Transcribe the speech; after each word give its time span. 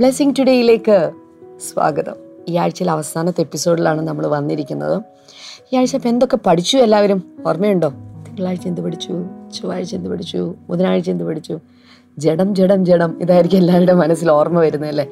Blessing 0.00 0.34
ടുഡേയിലേക്ക് 0.38 1.12
സ്വാഗതം. 1.72 2.14
ഈ 2.48 2.56
ആഴ്ചയിലെ 2.56 2.92
അവസാനത്തെ 2.92 3.40
എപ്പിസോഡിലാണ് 3.40 4.08
നമ്മൾ 4.08 4.26
വന്നിരിക്കുന്നത്. 4.26 5.02
ഈ 5.72 5.76
ആഴ്ച 5.76 5.94
ഇപ്പം 5.94 6.08
എന്തൊക്കെ 6.08 6.38
പഠിച്ചു 6.46 6.78
എല്ലാവരും? 6.78 7.22
ഓർമ്മയുണ്ടോ? 7.46 7.88
തിങ്കളാഴ്ച 8.28 8.66
എന്ത് 8.66 8.80
പഠിച്ചു? 8.80 9.12
ചൊവ്വാഴ്ച 9.54 9.94
എന്ത് 9.94 10.10
പഠിച്ചു? 10.10 10.54
ബുധനാഴ്ച 10.70 11.10
എന്ത് 11.10 11.24
പഠിച്ചു? 11.24 11.58
ജഡം 12.18 12.54
ജഡം 12.54 12.84
ജഡം. 12.84 13.22
ഇതായിരിക്കും 13.22 13.58
എല്ലാവരുടെ 13.58 13.92
മനസ്സിൽ 13.92 14.30
ഓർമ്മ 14.30 14.60
വരുന്നത് 14.60 14.90
അല്ലേ? 14.90 15.06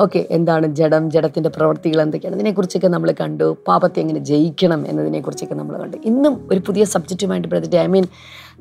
ഓക്കെ 0.00 0.26
എന്താണ് 0.30 0.66
ജഡം 0.66 1.10
ജഡത്തിന്റെ 1.10 1.48
പ്രവൃത്തികൾ 1.48 2.02
എന്തൊക്കെയാണ്? 2.02 2.36
ഇതിനെക്കുറിച്ചൊക്കെ 2.36 2.88
നമ്മൾ 2.88 3.14
കണ്ടു. 3.20 3.56
പാപത്തെ 3.68 4.00
എങ്ങനെ 4.00 4.20
ജയിക്കണം 4.20 4.88
എന്നതിനെക്കുറിച്ചൊക്കെ 4.88 5.54
നമ്മൾ 5.54 5.78
കണ്ടു. 5.78 5.96
ഇന്നും 6.04 6.48
ഒരു 6.52 6.58
പുതിയ 6.58 6.84
സബ്ജക്റ്റുമായിട്ട് 6.84 7.48
ബ്രദർ 7.48 7.78
ഐ 7.78 7.86
മീൻ 7.86 8.04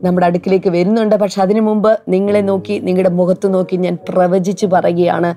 നമ്മുടെ 0.03 0.25
അടുക്കിലേക്ക് 0.25 0.69
വരുന്നുണ്ട്. 0.69 1.15
പക്ഷെ 1.15 1.41
അതിനു 1.41 1.61
മുമ്പ് 1.61 1.99
നിങ്ങളെ 2.09 2.41
നോക്കി 2.41 2.79
നിങ്ങളുടെ 2.79 3.09
മുഖത്ത് 3.09 3.53
നോക്കി 3.53 3.75
ഞാൻ 3.75 3.97
പ്രവചിച്ച് 4.09 4.65
പറയുകയാണ്. 4.65 5.35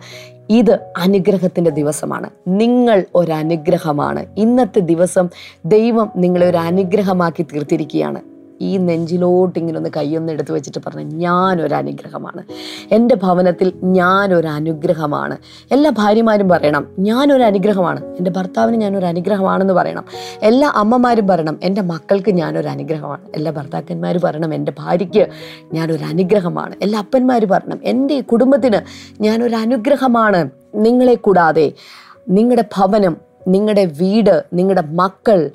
ഇത് 0.51 0.79
അനുഗ്രഹത്തിന്റെ 0.97 1.71
ദിവസമാണ്. 1.71 2.31
നിങ്ങൾ 2.49 3.05
ഒരനുഗ്രഹമാണ്. 3.15 4.27
ഇന്നത്തെ 4.37 4.81
ദിവസം 4.81 5.29
ദൈവം 5.65 6.11
നിങ്ങളെ 6.17 6.47
ഒരു 6.47 6.57
അനുഗ്രഹമാക്കി 6.57 7.43
തീർത്തിരിക്കുകയാണ്. 7.43 8.30
ഈ 8.61 8.77
നെഞ്ചിലോട്ട് 8.79 9.59
ഇങ്ങനെ 9.59 9.79
ഒന്ന് 9.79 9.91
കൈയൊന്ന് 9.97 10.33
എടുത്തു 10.33 10.53
വെച്ചിട്ട് 10.53 10.79
പറഞ്ഞു 10.87 11.17
ഞാനൊരു 11.17 11.75
അനുഗ്രഹമാണ് 11.75 12.43
എന്റെ 12.93 13.15
ഭവനത്തിൽ 13.15 13.73
ഞാനൊരു 13.83 14.47
അനുഗ്രഹമാണ് 14.47 15.39
എല്ലാ 15.71 15.91
ഭാര്യമാരും 15.91 16.49
പറയണം 16.49 16.87
ഞാനൊരു 16.99 17.43
അനുഗ്രഹമാണ് 17.43 18.01
എന്റെ 18.17 18.31
ഭർത്താവിന് 18.31 18.77
ഞാനൊരു 18.77 19.07
അനുഗ്രഹമാണെന്ന് 19.07 19.75
പറയണം. 19.75 20.05
എല്ലാ 20.43 20.69
അമ്മമാരും 20.75 21.27
പറയണം 21.29 21.59
എന്റെ 21.63 21.81
മക്കൾക്ക് 21.83 22.31
ഞാനൊരു 22.31 22.69
അനുഗ്രഹമാണ് 22.69 23.23
എല്ലാ 23.35 23.53
ഭർത്താക്കന്മാർ 23.53 24.19
പറയണം 24.19 24.55
എന്റെ 24.55 24.73
ഭാര്യയ്ക്ക് 24.79 25.29
ഞാനൊരു 25.73 26.05
അനുഗ്രഹമാണ് 26.05 26.77
എല്ലാ 26.83 26.99
അപ്പന്മാർ 26.99 27.45
പറയണം 27.45 27.81
എന്റെ 27.83 28.21
കുടുംബത്തിന് 28.21 28.81
ഞാനൊരു 29.21 29.57
അനുഗ്രഹമാണ് 29.57 30.51
നിങ്ങളെ 30.75 31.15
കൂടാതെ 31.15 31.73
നിങ്ങളുടെ 32.29 32.65
ഭവനം 32.77 33.17
നിങ്ങളുടെ 33.49 33.85
വീട് 33.85 34.45
നിങ്ങളുടെ 34.53 34.83
മക്കൾ 34.95 35.51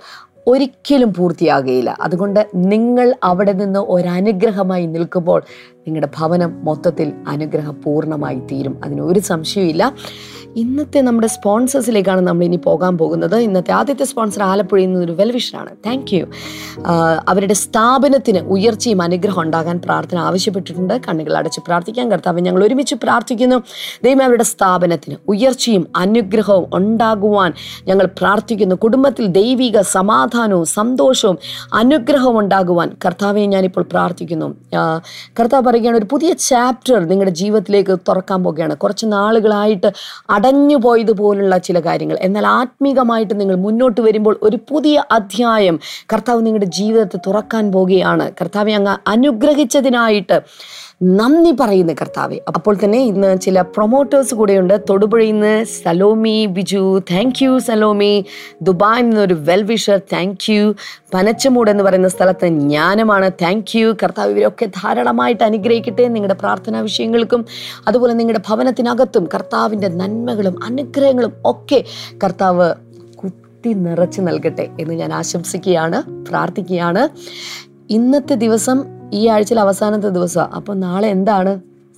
ഒരിക്കലും 0.47 1.13
പൂർത്തിയാകുകയില്ല 1.13 1.97
അതുകൊണ്ട് 2.01 2.47
നിങ്ങൾ 2.55 3.15
അവിടെ 3.23 3.51
നിന്ന് 3.51 3.79
ഒരനുഗ്രഹമായി 3.79 4.85
നിൽക്കുമ്പോൾ 4.85 5.41
നിങ്ങളുടെ 5.87 6.09
ഭവനം 6.17 6.65
മൊത്തത്തിൽ 6.65 7.13
അനുഗ്രഹപൂർണമായി 7.27 8.41
തീരും. 8.51 8.77
അതിനൊരു 8.83 9.19
സംശയമില്ല 9.19 9.83
ഇന്നത്തെ 10.61 10.99
നമ്മുടെ 11.05 11.29
സ്പോൺസേഴ്സിലേക്കാണ് 11.35 12.21
നമ്മൾ 12.27 12.43
ഇനി 12.47 12.57
പോകാൻ 12.65 12.93
പോകുന്നത്. 12.99 13.35
ഇന്നത്തെ 13.45 13.71
ആദ്യത്തെ 13.77 14.05
സ്പോൺസർ 14.09 14.41
ആലപ്പുഴയിൽ 14.49 14.89
നിന്നൊരു 14.91 15.15
വെൽവിഷനാണ്. 15.19 15.71
താങ്ക് 15.85 16.11
യു 16.15 16.25
അവരുടെ 17.31 17.55
സ്ഥാപനത്തിന് 17.63 18.41
ഉയർച്ചയും 18.55 19.01
അനുഗ്രഹം 19.05 19.41
ഉണ്ടാകാൻ 19.45 19.77
പ്രാർത്ഥന 19.85 20.17
ആവശ്യപ്പെട്ടിട്ടുണ്ട്. 20.27 20.93
കണ്ണുകൾ 21.07 21.33
അടച്ച് 21.39 21.61
പ്രാർത്ഥിക്കാൻ 21.67 22.05
കർത്താവ് 22.13 22.43
ഞങ്ങൾ 22.47 22.61
ഒരുമിച്ച് 22.67 22.97
പ്രാർത്ഥിക്കുന്നു. 23.03 23.57
ദൈവം 24.05 24.23
അവരുടെ 24.27 24.45
സ്ഥാപനത്തിന് 24.53 25.17
ഉയർച്ചയും 25.33 25.83
അനുഗ്രഹവും 26.03 26.67
ഉണ്ടാകുവാൻ 26.79 27.51
ഞങ്ങൾ 27.89 28.05
പ്രാർത്ഥിക്കുന്നു. 28.21 28.77
കുടുംബത്തിൽ 28.85 29.25
ദൈവിക 29.39 29.77
സമാധാനവും 29.95 30.69
സന്തോഷവും 30.77 31.37
അനുഗ്രഹവും 31.81 32.39
ഉണ്ടാകുവാൻ 32.43 32.89
കർത്താവെ 33.05 33.45
ഞാനിപ്പോൾ 33.55 33.85
പ്രാർത്ഥിക്കുന്നു. 33.93 34.49
കർത്താവ് 35.39 35.63
പറയുകയാണ് 35.67 35.97
ഒരു 36.01 36.09
പുതിയ 36.15 36.31
ചാപ്റ്റർ 36.49 36.97
നിങ്ങളുടെ 37.11 37.35
ജീവിതത്തിലേക്ക് 37.41 37.93
തുറക്കാൻ 38.09 38.39
പോകുകയാണ്. 38.45 38.75
കുറച്ച് 38.83 39.05
നാളുകളായിട്ട് 39.15 39.91
അടഞ്ഞു 40.45 40.75
പോയതുപോലുള്ള 40.75 41.57
ചില 41.57 41.77
കാര്യങ്ങൾ. 41.79 42.17
എന്നാൽ 42.21 42.45
ആത്മീകമായിട്ട് 42.47 43.35
നിങ്ങൾ 43.39 43.55
മുന്നോട്ട് 43.55 44.01
വരുമ്പോൾ 44.01 44.35
ഒരു 44.41 44.57
പുതിയ 44.69 45.03
അധ്യായം 45.11 45.75
കർത്താവ് 46.13 46.41
നിങ്ങളുടെ 46.45 46.69
ജീവിതത്തെ 46.79 47.19
തുറക്കാൻ 47.27 47.71
പോകുകയാണ് 47.71 48.25
കർത്താവെ 48.41 48.73
അങ്ങ് 48.73 48.95
അനുഗ്രഹിച്ചതിനായിട്ട് 49.07 50.37
നന്ദി 51.03 51.51
പറയുന്ന 51.51 51.93
കർത്താവെ. 51.93 52.41
അപ്പോൾ 52.47 52.77
തന്നെ 52.83 52.99
ഇന്ന് 52.99 53.37
ചില 53.37 53.61
പ്രൊമോട്ടേഴ്സ് 53.61 54.35
കൂടെയുണ്ട്. 54.35 54.81
തൊടുപുഴയിൽ 54.89 55.31
നിന്ന് 55.31 55.63
സലോമി 55.63 56.45
ബിജു 56.45 56.99
താങ്ക് 56.99 57.43
യു 57.43 57.59
സലോമി. 57.59 58.25
ദുബായിൽ 58.61 59.03
നിന്നൊരു 59.03 59.33
വെൽവിഷർ 59.33 60.01
താങ്ക് 60.13 60.51
യു 60.51 60.75
പനച്ചമൂട് 61.13 61.71
എന്ന് 61.71 61.83
പറയുന്ന 61.83 62.07
സ്ഥലത്ത് 62.07 62.47
ജ്ഞാനമാണ്. 62.47 63.31
താങ്ക് 63.31 63.77
യു 63.77 63.95
കർത്താവ് 64.03 64.31
ഇവരൊക്കെ 64.31 64.65
ധാരാളമായിട്ട് 64.65 65.43
അനുഗ്രഹിക്കട്ടെ 65.43 66.07
നിങ്ങളുടെ 66.07 66.33
പ്രാർത്ഥനാ 66.33 66.79
വിഷയങ്ങൾക്കും 66.79 67.45
അതുപോലെ 67.87 68.13
നിങ്ങളുടെ 68.13 68.41
ഭവനത്തിനകത്തും 68.49 69.29
കർത്താവിന്റെ 69.33 69.87
നന്മകളും 69.87 70.63
അനുഗ്രഹങ്ങളും 70.63 71.33
ഒക്കെ 71.45 71.83
കർത്താവ് 72.23 72.73
കുത്തി 73.15 73.73
നിറച്ച് 73.73 74.21
നൽകട്ടെ 74.21 74.67
എന്ന് 74.79 74.93
ഞാൻ 74.93 75.13
ആശംസിക്കുകയാണ് 75.13 76.25
പ്രാർത്ഥിക്കുകയാണ്. 76.29 77.09
ഇന്നത്തെ 77.89 78.35
ദിവസം 78.35 78.95
ഈ 79.15 79.21
ആഴ്ചയിൽ 79.27 79.59
അവസാനത്തെ 79.59 80.09
ദിവസമാണ് 80.09 80.53
അപ്പോൾ 80.53 80.75
നാളെ 80.77 81.07
എന്താണ്? 81.07 81.53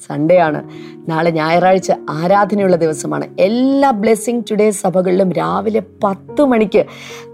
സൺഡേ 0.06 0.38
ആണ് 0.38 0.64
നാളെ 1.10 1.30
ഞായറാഴ്ച 1.30 1.92
ആരാധനയുള്ള 2.10 2.76
ദിവസമാണ്. 2.76 3.28
എല്ലാ 3.40 3.92
ബ്ലെസ്സിങ് 3.92 4.42
ടുഡേ 4.52 4.72
സഭകളിലും 4.72 5.32
രാവിലെ 5.32 5.84
പത്ത് 6.04 6.46
മണിക്ക് 6.46 6.86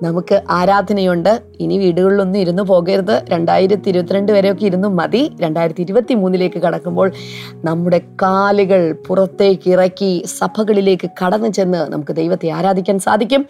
നമുക്ക് 0.03 0.41
ആരാധനയുണ്ട്. 0.49 1.41
ഇനി 1.59 1.77
വീടുകളിലൊന്നും 1.77 2.39
ഇരുന്ന് 2.39 2.63
പോകരുത്. 2.63 3.21
രണ്ടായിരത്തി 3.29 3.89
ഇരുപത്തിരണ്ട് 3.89 4.31
വരെയൊക്കെ 4.31 4.65
ഇരുന്ന് 4.65 4.87
മതി. 4.87 5.31
രണ്ടായിരത്തി 5.41 5.81
ഇരുപത്തി 5.81 6.13
മൂന്നിലേക്ക് 6.13 6.59
കടക്കുമ്പോൾ 6.59 7.11
നമ്മുടെ 7.65 8.01
കാലുകൾ 8.21 8.95
പുറത്തേക്ക് 9.07 9.69
ഇറക്കി 9.69 10.23
സഭകളിലേക്ക് 10.39 11.09
കടന്നു 11.25 11.47
ചെന്ന് 11.47 11.91
നമുക്ക് 11.91 12.11
ദൈവത്തെ 12.11 12.49
ആരാധിക്കാൻ 12.49 12.99
സാധിക്കും. 12.99 13.45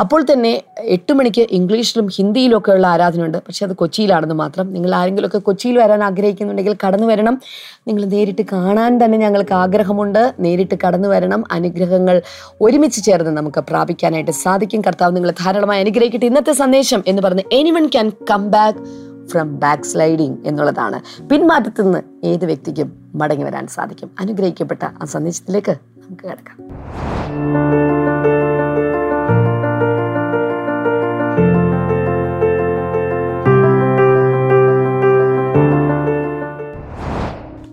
അപ്പോൾ 0.00 0.22
തന്നെ 0.32 0.62
എട്ട് 0.78 1.12
മണിക്ക് 1.12 1.46
ഇംഗ്ലീഷിലും 1.50 2.06
ഹിന്ദിയിലും 2.06 2.58
ഒക്കെ 2.58 2.72
ഉള്ള 2.72 2.86
ആരാധനയുണ്ട്. 2.86 3.38
പക്ഷേ 3.38 3.66
അത് 3.66 3.76
കൊച്ചിയിലാണെന്ന് 3.76 4.34
മാത്രം. 4.34 4.72
നിങ്ങൾ 4.72 4.94
ആരെങ്കിലുമൊക്കെ 4.94 5.38
കൊച്ചിയിൽ 5.38 5.78
വരാൻ 5.78 6.04
ആഗ്രഹിക്കുന്നുണ്ടെങ്കിൽ 6.04 6.76
കടന്നു 6.86 7.06
വരണം. 7.06 7.40
നിങ്ങൾ 7.86 8.04
നേരിട്ട് 8.04 8.42
കാണാൻ 8.52 9.04
തന്നെ 9.04 9.18
ഞങ്ങൾക്ക് 9.18 9.54
ആഗ്രഹമുണ്ട്. 9.54 10.34
നേരിട്ട് 10.40 10.74
കടന്നു 10.86 11.08
വരണം. 11.08 11.44
അനുഗ്രഹങ്ങൾ 11.50 12.22
ഒരുമിച്ച് 12.60 13.04
ചേർന്ന് 13.04 13.30
നമുക്ക് 13.30 13.60
പ്രാപിക്കാനായിട്ട് 13.60 14.30
സാധിക്കും. 14.30 14.82
കർത്താവ് 14.82 15.16
നിങ്ങളെ 15.16 15.34
ധാരാളമായി 15.44 15.80
അനുഗ്രഹിക്കട്ടെ. 15.80 16.26
ഇന്നത്തെ 16.26 16.52
സന്ദേശം 16.52 17.04
എന്ന് 17.06 17.22
പറഞ്ഞ് 17.22 17.42
anyone 17.52 17.86
can 17.86 18.10
come 18.30 18.50
back 18.50 18.78
from 19.28 19.58
backsliding 19.82 20.36
എന്നുള്ളതാണ്. 20.44 21.22
പിന്മാറ്റത്തിൽ 21.30 21.82
നിന്ന് 21.82 22.26
ഏത് 22.26 22.44
വ്യക്തിക്കും 22.44 23.10
മടങ്ങി 23.14 23.44
വരാൻ 23.44 23.66
സാധിക്കും. 23.66 24.10
അനുഗ്രഹിക്കപ്പെട്ട 24.20 24.84
ആ 24.84 25.04
സന്ദേശത്തിലേക്ക് 25.04 25.72
നമുക്ക് 25.72 26.24
കിടക്കാം. 26.24 26.58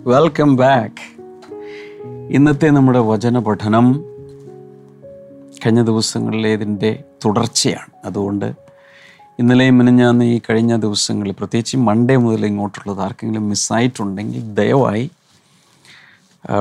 വെൽക്കം 0.07 0.55
ബാക്ക് 0.55 1.03
ഇന്നത്തെ 2.29 2.67
നമ്മുടെ 2.67 2.99
വചന 2.99 3.39
പഠനം 3.39 4.03
കഴിഞ്ഞ 5.65 5.81
ദിവസങ്ങളിലേതിന്റെ 5.81 7.03
തുടർച്ചയാണ്. 7.25 8.05
അതുകൊണ്ട് 8.05 8.45
ഇന്നലെയും 9.39 9.77
മിനിഞ്ഞാന്ന് 9.77 10.25
ഈ 10.25 10.41
കഴിഞ്ഞ 10.49 10.75
ദിവസങ്ങളിൽ 10.75 11.31
പ്രത്യേകിച്ച് 11.31 11.77
മൺഡേ 11.77 12.15
മുതൽ 12.15 12.45
ഇങ്ങോട്ടുള്ളത് 12.45 13.01
ആർക്കെങ്കിലും 13.01 13.49
മിസ്സായിട്ടുണ്ടെങ്കിൽ 13.49 14.53
ദയവായി 14.53 15.11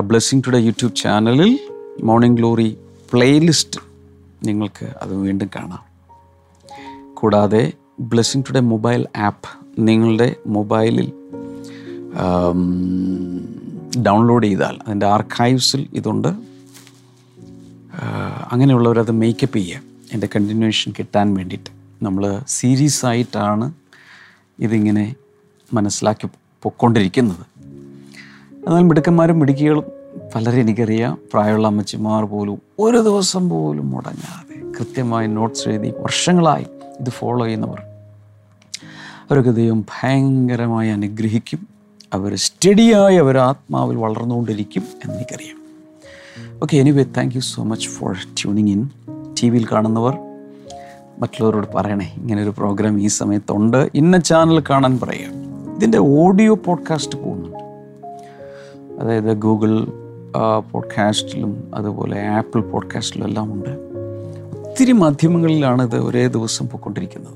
ബ്ലെസ്സിങ് 0.05 0.43
ടുഡേ 0.47 0.59
യൂട്യൂബ് 0.59 0.95
ചാനലിൽ 0.95 1.59
മോർണിംഗ് 2.03 2.37
ഗ്ലോറി 2.37 2.79
പ്ലേലിസ്റ്റ് 3.13 3.81
നിങ്ങൾക്ക് 4.45 4.87
അത് 5.03 5.15
വീണ്ടും 5.15 5.51
കാണാം. 5.57 5.85
കൂടാതെ 7.15 7.73
ബ്ലെസ്സിങ് 8.01 8.45
ടുഡേ 8.49 8.61
മൊബൈൽ 8.61 9.07
ആപ്പ് 9.17 9.49
നിങ്ങളുടെ 9.79 10.37
മൊബൈലിൽ 10.47 11.13
ഡൗൺലോഡ് 14.03 14.47
ചെയ്താൽ 14.47 14.79
അതിന്റെ 14.87 15.07
ആർക്കൈവ്സിൽ 15.07 15.87
ഇതുണ്ട്. 15.95 16.29
അങ്ങനെയുള്ളവരത് 18.53 19.11
മേക്കപ്പ് 19.11 19.57
ചെയ്യുക. 19.57 19.81
എന്റെ 20.13 20.29
കണ്ടിന്യൂഷൻ 20.37 20.93
കിട്ടാൻ 20.99 21.35
വേണ്ടിയിട്ട് 21.35 21.71
നമ്മൾ 22.05 22.41
സീരീസ് 22.49 23.07
ആയിട്ടാണ് 23.07 23.73
ഇതിങ്ങനെ 24.59 25.15
മനസ്സിലാക്കി 25.73 26.29
പൊയ്ക്കൊണ്ടിരിക്കുന്നത് 26.63 27.47
എന്നാൽ 28.67 28.83
മിടുക്കന്മാരും 28.83 29.39
മിടുക്കികളും 29.39 29.85
പലരും 30.35 30.61
എനിക്കറിയാം. 30.61 31.19
പ്രായമുള്ള 31.33 31.67
അമ്മച്ചിമാർ 31.67 32.25
പോലും 32.25 32.59
ഒരു 32.79 32.97
ദിവസം 32.97 33.49
പോലും 33.49 33.91
മുടങ്ങാതെ 33.91 34.73
കൃത്യമായി 34.79 35.27
നോട്ട്സ് 35.27 35.69
എഴുതി 35.69 35.93
വർഷങ്ങളായി 35.99 36.67
ഇത് 37.01 37.11
ഫോളോ 37.11 37.45
ചെയ്യുന്നവർ. 37.47 37.83
അവരൊക്കെ 39.31 39.51
ദൈവം 39.51 39.81
ഭയങ്കരമായി 39.81 40.91
അനുഗ്രഹിക്കും. 40.91 41.74
അവർ 42.15 42.37
സ്റ്റഡിയായി 42.37 43.17
അവർ 43.17 43.39
ആത്മാവിൽ 43.39 43.97
വളർന്നുകൊണ്ടിരിക്കും 43.97 44.83
എന്നെനിക്കറിയാം 44.83 45.59
okay 46.63 46.77
anyway 46.77 47.03
thank 47.03 47.35
you 47.35 47.41
so 47.41 47.63
much 47.63 47.89
for 47.89 48.13
tuning 48.43 48.69
in 48.69 48.89
T 49.43 49.51
വിയിൽ 49.51 49.67
കാണുന്നവർ 49.73 50.19
മറ്റുള്ളവരോട് 51.19 51.67
പറയണേ 51.75 52.15
ഇങ്ങനൊരു 52.17 52.51
പ്രോഗ്രാം 52.51 53.03
ഈ 53.03 53.07
സമയത്തുണ്ട്. 53.07 53.91
ഇന്ന 53.95 54.19
ചാനൽ 54.19 54.63
കാണാൻ 54.71 54.99
പറയുക. 55.03 55.31
ഇതിന്റെ 55.77 55.99
ഓഡിയോ 55.99 56.55
പോഡ്കാസ്റ്റ് 56.55 57.19
പോകുന്നുണ്ട്. 57.19 57.65
അതായത് 59.01 59.37
ഗൂഗിൾ 59.37 59.85
പോഡ്കാസ്റ്റിലും 60.73 61.71
അതുപോലെ 61.75 62.27
ആപ്പിൾ 62.27 62.61
പോഡ്കാസ്റ്റിലും 62.61 63.27
എല്ലാം 63.27 63.53
ഉണ്ട്. 63.53 63.71
ഒത്തിരി 64.69 64.93
മാധ്യമങ്ങളിലാണ് 64.93 65.83
ഇത് 65.83 65.97
ഒരേ 65.97 66.27
ദിവസം 66.27 66.69
പോയിക്കൊണ്ടിരിക്കുന്നത്. 66.69 67.35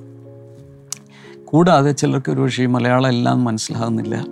കൂടാതെ 1.45 1.93
ചിലർക്ക് 1.93 2.33
ഒരു 2.33 2.41
പക്ഷേ 2.41 2.67
മലയാളം 2.67 3.09
എല്ലാം 3.09 3.45
മനസ്സിലാകുന്നില്ല. 3.45 4.27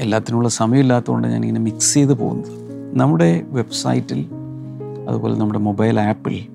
എല്ലാത്തിനുള്ള 0.00 0.48
സമയമില്ലാത്തതുകൊണ്ട് 0.48 1.28
ഞാനിങ്ങനെ 1.28 1.60
മിക്സ് 1.60 1.94
ചെയ്ത് 1.94 2.14
പോകുന്നത്. 2.14 2.50
നമ്മുടെ 3.00 3.42
വെബ്സൈറ്റിൽ 3.48 4.26
അതുപോലെ 5.08 5.34
നമ്മുടെ 5.34 5.58
മൊബൈൽ 5.58 6.00
ആപ്പിൽ 6.00 6.46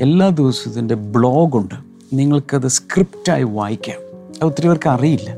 എല്ലാ 0.00 0.28
ദിവസവും 0.28 0.72
ഇതിന്റെ 0.72 0.94
ബ്ലോഗുണ്ട് 0.94 1.74
നിങ്ങൾക്കത് 2.12 2.68
സ്ക്രിപ്റ്റായി 2.68 3.42
വായിക്കാം. 3.42 4.00
അത് 4.28 4.44
ഒത്തിരി 4.44 4.66
പേർക്ക് 4.66 4.88
അറിയില്ല. 4.88 5.30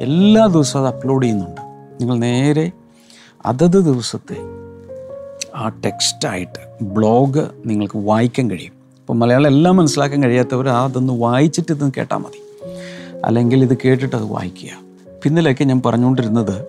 എല്ലാ 0.00 0.46
ദിവസവും 0.46 0.86
അത് 0.86 0.96
അപ്ലോഡ് 0.96 1.22
ചെയ്യുന്നുണ്ട്. 1.22 1.60
നിങ്ങൾ 2.00 2.18
നേരെ 2.18 2.72
അതത് 3.46 3.84
ദിവസത്തെ 3.84 4.36
ആ 5.56 5.68
ടെക്സ്റ്റായിട്ട് 5.68 6.84
ബ്ലോഗ് 6.84 7.48
നിങ്ങൾക്ക് 7.66 7.98
വായിക്കാൻ 7.98 8.50
കഴിയും. 8.50 8.72
അപ്പോൾ 9.00 9.12
മലയാളം 9.12 9.46
എല്ലാം 9.46 9.76
മനസ്സിലാക്കാൻ 9.76 10.22
കഴിയാത്തവർ 10.22 10.68
അതൊന്ന് 10.68 11.12
വായിച്ചിട്ട് 11.12 11.72
ഇതൊന്ന് 11.72 11.92
കേട്ടാൽ 11.96 12.16
മതി. 12.16 12.47
അല്ലെങ്കിൽ 13.24 13.62
ഇത് 13.62 13.78
കേട്ടിട്ട് 13.84 14.16
അത് 14.16 14.24
വായിക്കുക. 14.24 14.70
പിന്നിലൊക്കെ 15.22 15.64
ഞാൻ 15.64 15.82
പറഞ്ഞുകൊണ്ടിരുന്നത് 15.86 16.66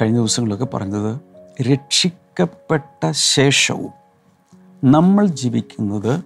കഴിഞ്ഞ 0.00 0.16
ദിവസങ്ങളൊക്കെ 0.16 0.64
പറഞ്ഞത് 0.64 1.20
രക്ഷിക്കപ്പെട്ട 1.62 3.10
ശേഷവും 3.10 3.90
നമ്മൾ 4.84 5.26
ജീവിക്കുന്നത് 5.26 6.20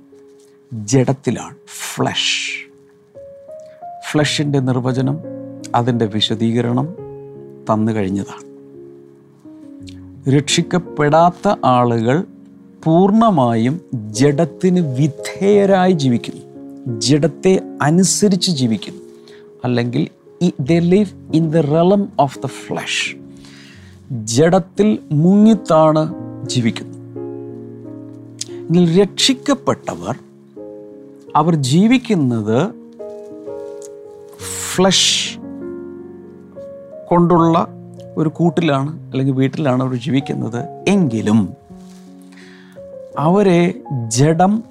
ജഡത്തിലാണ് 0.73 1.55
ഫ്ലഷ് 1.95 2.71
ഫ്ലഷിന്റെ 4.11 4.59
നിർവചനം 4.59 5.19
അതിന്റെ 5.75 6.07
വിശദീകരണം 6.07 6.89
തന്നു 7.71 7.93
കഴിഞ്ഞതാണ്. 7.93 8.45
രക്ഷിക്കപ്പെടാത്ത 10.37 11.57
ആളുകൾ 11.65 12.25
പൂർണമായും 12.85 13.81
ജഡത്തിന് 13.95 14.81
വിധേയരായി 14.81 15.93
ജീവിക്കുന്നു. 15.93 16.50
ജഡത്തെ 16.99 17.61
അനുസരിച്ച് 17.83 18.51
ജീവിക്കുന്നു. 18.51 19.01
അല്ലെങ്കിൽ 19.65 20.09
they 20.61 20.73
live 20.73 21.09
in 21.35 21.51
the 21.51 21.57
realm 21.57 22.13
of 22.21 22.39
the 22.39 22.47
flesh 22.47 23.17
ജഡത്തിൽ 24.13 24.99
മുങ്ങിത്താണ് 25.13 26.15
ജീവിക്കുന്നത്. 26.47 27.01
എന്നാൽ 28.69 29.03
രക്ഷിക്കപ്പെട്ടവർ 29.03 30.19
അവർ 31.37 31.55
ജീവിക്കുന്നത് 31.55 32.75
ഫ്ലഷ് 34.75 35.39
കൊണ്ടുള്ള 37.09 37.69
ഒരു 38.17 38.29
കൂട്ടിലാണ് 38.29 39.11
അല്ലെങ്കിൽ 39.11 39.35
വീട്ടിലാണ് 39.35 39.83
അവർ 39.83 39.95
ജീവിക്കുന്നത്. 39.95 40.85
എങ്കിലും 40.89 41.55
അവരെ 43.19 43.81
ജഡം 44.09 44.65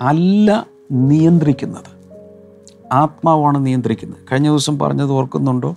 അല്ല 0.00 0.73
നിയന്ത്രിക്കുന്നത്. 0.92 1.94
ആത്മാവാണ് 2.92 3.66
നിയന്ത്രിക്കുന്നത്. 3.66 4.18
കഴിഞ്ഞ 4.32 4.48
ദിവസം 4.48 4.78
പറഞ്ഞത് 4.78 5.10
ഓർക്കുന്നുണ്ടോ? 5.10 5.76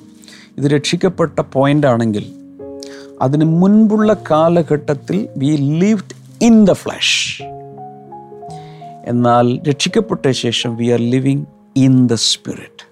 ഇത് 0.58 0.66
രക്ഷിക്കപ്പെട്ട 0.66 1.42
പോയിന്റ് 1.54 1.88
ആണെങ്കിൽ 1.88 2.26
അതിന് 3.22 3.46
മുൻപുള്ള 3.46 4.16
കാലഘട്ടത്തിൽ 4.32 5.30
we 5.38 5.56
lived 5.56 6.44
in 6.44 6.66
the 6.66 6.72
flesh 6.72 7.44
എന്നാൽ 9.06 9.60
രക്ഷിക്കപ്പെട്ട 9.64 10.32
ശേഷം 10.32 10.76
we 10.76 10.86
are 10.86 11.00
living 11.00 11.46
in 11.76 12.08
the 12.08 12.14
spirit 12.14 12.88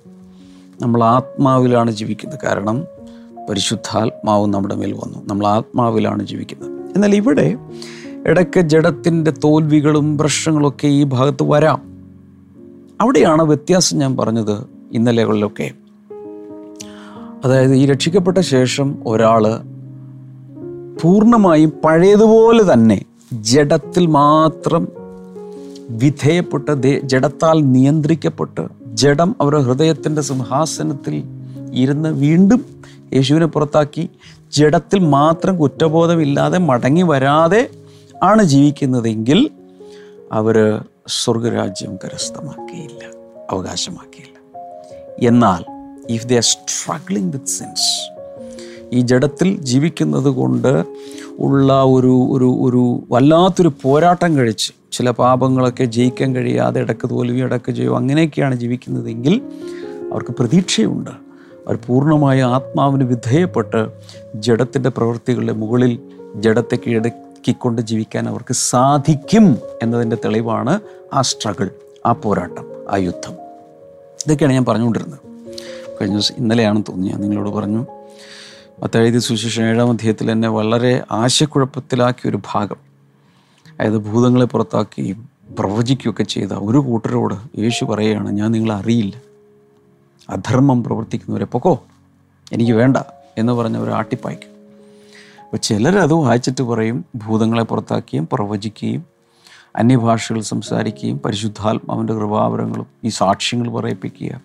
നമ്മൾ 0.81 1.03
ആത്മാവിലാണ് 1.03 1.91
ജീവിക്കുന്നത്. 1.91 2.39
കാരണം 2.45 2.85
പരിശുദ്ധാത്മാവ് 3.50 4.47
നമ്മുടെ 4.47 4.75
മേൽ 4.75 4.94
വന്നു. 4.94 5.25
നമ്മൾ 5.27 5.47
ആത്മാവിലാണ് 5.47 6.27
ജീവിക്കുന്നത്. 6.27 6.71
എന്നാൽ 6.95 7.15
ഇവിടെ 7.15 7.57
ഇടയ്ക്ക് 8.27 8.59
ജഡത്തിന്റെ 8.59 9.31
തോൽവികളും 9.31 10.18
പ്രശ്നങ്ങളൊക്കെ 10.18 10.88
ഈ 10.88 11.03
ഭാഗത്ത് 11.03 11.44
വരാം. 11.44 11.94
അവിടെയാണ് 13.01 13.44
വ്യത്യാസം 13.44 13.97
ഞാൻ 13.97 14.18
പറഞ്ഞത് 14.18 14.63
ഇന്നലെകളിലൊക്കെ. 14.94 15.71
അതായത് 17.45 17.75
ഈ 17.75 17.86
രക്ഷിക്കപ്പെട്ട 17.86 18.38
ശേഷം 18.38 18.97
ഒരാൾ 19.07 19.44
പൂർണമായും 21.01 21.74
പഴയതുപോലെ 21.86 22.74
തന്നെ 22.74 23.01
ജഡത്തിൽ 23.33 24.06
മാത്രം 24.06 24.88
വിധേയപ്പെട്ട് 25.89 27.00
ജഡത്താൽ 27.03 27.71
നിയന്ത്രിക്കപ്പെട്ട് 27.71 28.68
ജഡം 28.94 29.36
അവരുടെ 29.42 29.62
ഹൃദയത്തിന്റെ 29.62 30.21
സിംഹാസനത്തിൽ 30.21 31.24
ഇരുന്ന് 31.74 32.09
വീണ്ടും 32.09 32.65
യേശുവിനെ 33.13 33.45
പുറത്താക്കി 33.45 34.09
ജഡത്തിൽ 34.53 35.00
മാത്രം 35.00 35.57
കുറ്റബോധമില്ലാതെ 35.57 36.57
മടങ്ങി 36.57 37.01
വരാതെ 37.03 37.69
ആണ് 38.24 38.44
ജീവിക്കുന്നതെങ്കിൽ 38.44 39.50
അവർ 40.35 40.83
സ്വർഗരാജ്യം 41.07 41.95
കരസ്ഥമാക്കിയില്ല 41.95 43.03
അവകാശമാക്കിയില്ല. 43.51 44.37
എന്നാൽ 45.27 45.61
if 46.09 46.27
they 46.27 46.33
are 46.33 46.41
struggling 46.41 47.31
with 47.31 47.45
sins 47.45 47.89
ഈ 48.93 49.01
ജഡത്തിൽ 49.01 49.59
ജീവിക്കുന്നത് 49.61 50.29
കൊണ്ട് 50.29 50.83
ഉള്ള 51.39 51.83
ഒരു 51.83 52.27
ഒരു 52.31 52.49
ഒരു 52.61 53.03
വല്ലാത്തൊരു 53.11 53.71
പോരാട്ടം 53.81 54.37
കഴിച്ച് 54.37 54.73
ചില 54.91 55.09
പാപങ്ങളൊക്കെ 55.09 55.83
ജയിക്കാൻ 55.83 56.35
കഴിയാതെ 56.35 56.81
ഇടയ്ക്ക് 56.81 57.09
തോൽവി 57.09 57.39
ഇടയ്ക്ക് 57.39 57.71
ജയം 57.71 57.95
അങ്ങനെയൊക്കെയാണ് 57.97 58.55
ജീവിക്കുന്നതെങ്കിൽ 58.55 59.41
അവർക്ക് 60.11 60.31
പ്രതീക്ഷയുണ്ട്. 60.31 61.11
അവർ 61.67 61.75
പൂർണമായ 61.87 62.43
ആത്മാവിന് 62.43 63.03
വിധേയപ്പെട്ട് 63.03 63.87
ജഡത്തിന്റെ 64.35 64.89
പ്രവൃത്തികളുടെ 64.89 65.53
മുകളിൽ 65.53 65.99
ജഡത്തെ 66.35 66.75
കീഴടക്കിക്കൊണ്ട് 67.47 67.81
ജീവിക്കാൻ 67.81 68.30
അവർക്ക് 68.30 68.53
സാധിക്കും 68.53 69.57
എന്നതിന്റെ 69.83 70.18
തെളിവാണ് 70.25 70.80
ആ 71.13 71.21
സ്ട്രഗിൾ 71.21 71.69
ആ 72.06 72.12
പോരാട്ടം 72.12 72.94
ആ 72.94 72.95
യുദ്ധം. 72.95 73.33
ഇതൊക്കെയാണ് 74.25 74.53
ഞാൻ 74.53 74.65
പറഞ്ഞുകൊണ്ടിരുന്നത്. 74.65 75.19
കഴിഞ്ഞ 76.01 76.13
ദിവസം 76.13 76.36
ഇന്നലെയാണെന്ന് 76.38 76.92
തോന്നി 76.92 77.07
ഞാൻ 77.07 77.21
നിങ്ങളോട് 77.21 77.50
പറഞ്ഞു. 77.50 77.86
മത്തഴുതി 78.83 79.18
സുശേഷൻ 79.18 79.63
ഏഴാം 79.63 79.89
അധ്യായത്തിൽ 79.89 80.31
എന്നെ 80.31 80.50
വളരെ 80.50 81.03
ആശയക്കുഴപ്പത്തിലാക്കിയ 81.12 82.30
ഒരു 82.30 82.39
ഭാഗം. 82.53 82.75
അതായത് 83.80 83.97
ഭൂതങ്ങളെ 83.97 84.45
പുറത്താക്കുകയും 84.45 85.30
പ്രവചിക്കുകയൊക്കെ 85.59 86.24
ചെയ്ത 86.24 86.50
ഒരു 86.53 86.77
കൂട്ടരോട് 86.77 87.59
യേശു 87.59 87.86
പറയുകയാണ് 87.86 88.31
ഞാൻ 88.31 88.51
നിങ്ങളെ 88.51 88.75
അറിയില്ല. 88.80 89.21
അധർമ്മം 90.30 90.83
പ്രവർത്തിക്കുന്നവരെ 90.83 91.45
പൊക്കോ. 91.45 91.83
എനിക്ക് 92.53 92.71
വേണ്ട 92.71 92.97
എന്ന് 93.38 93.53
പറഞ്ഞവർ 93.53 93.89
ആട്ടിപ്പായ്ക്കും. 93.92 94.55
അപ്പോൾ 95.56 95.63
ചിലരത് 95.63 96.13
വായിച്ചിട്ട് 96.13 96.63
പറയും 96.63 97.06
ഭൂതങ്ങളെ 97.16 97.64
പുറത്താക്കുകയും 97.64 98.28
പ്രവചിക്കുകയും 98.31 99.06
അന്യഭാഷകൾ 99.76 100.42
സംസാരിക്കുകയും 100.42 101.18
പരിശുദ്ധാത്മാവിന്റെ 101.18 102.14
കൃപാവരങ്ങളും 102.14 102.85
ഈ 103.04 103.09
സാക്ഷ്യങ്ങൾ 103.09 103.69
പറയിപ്പിക്കുക. 103.69 104.42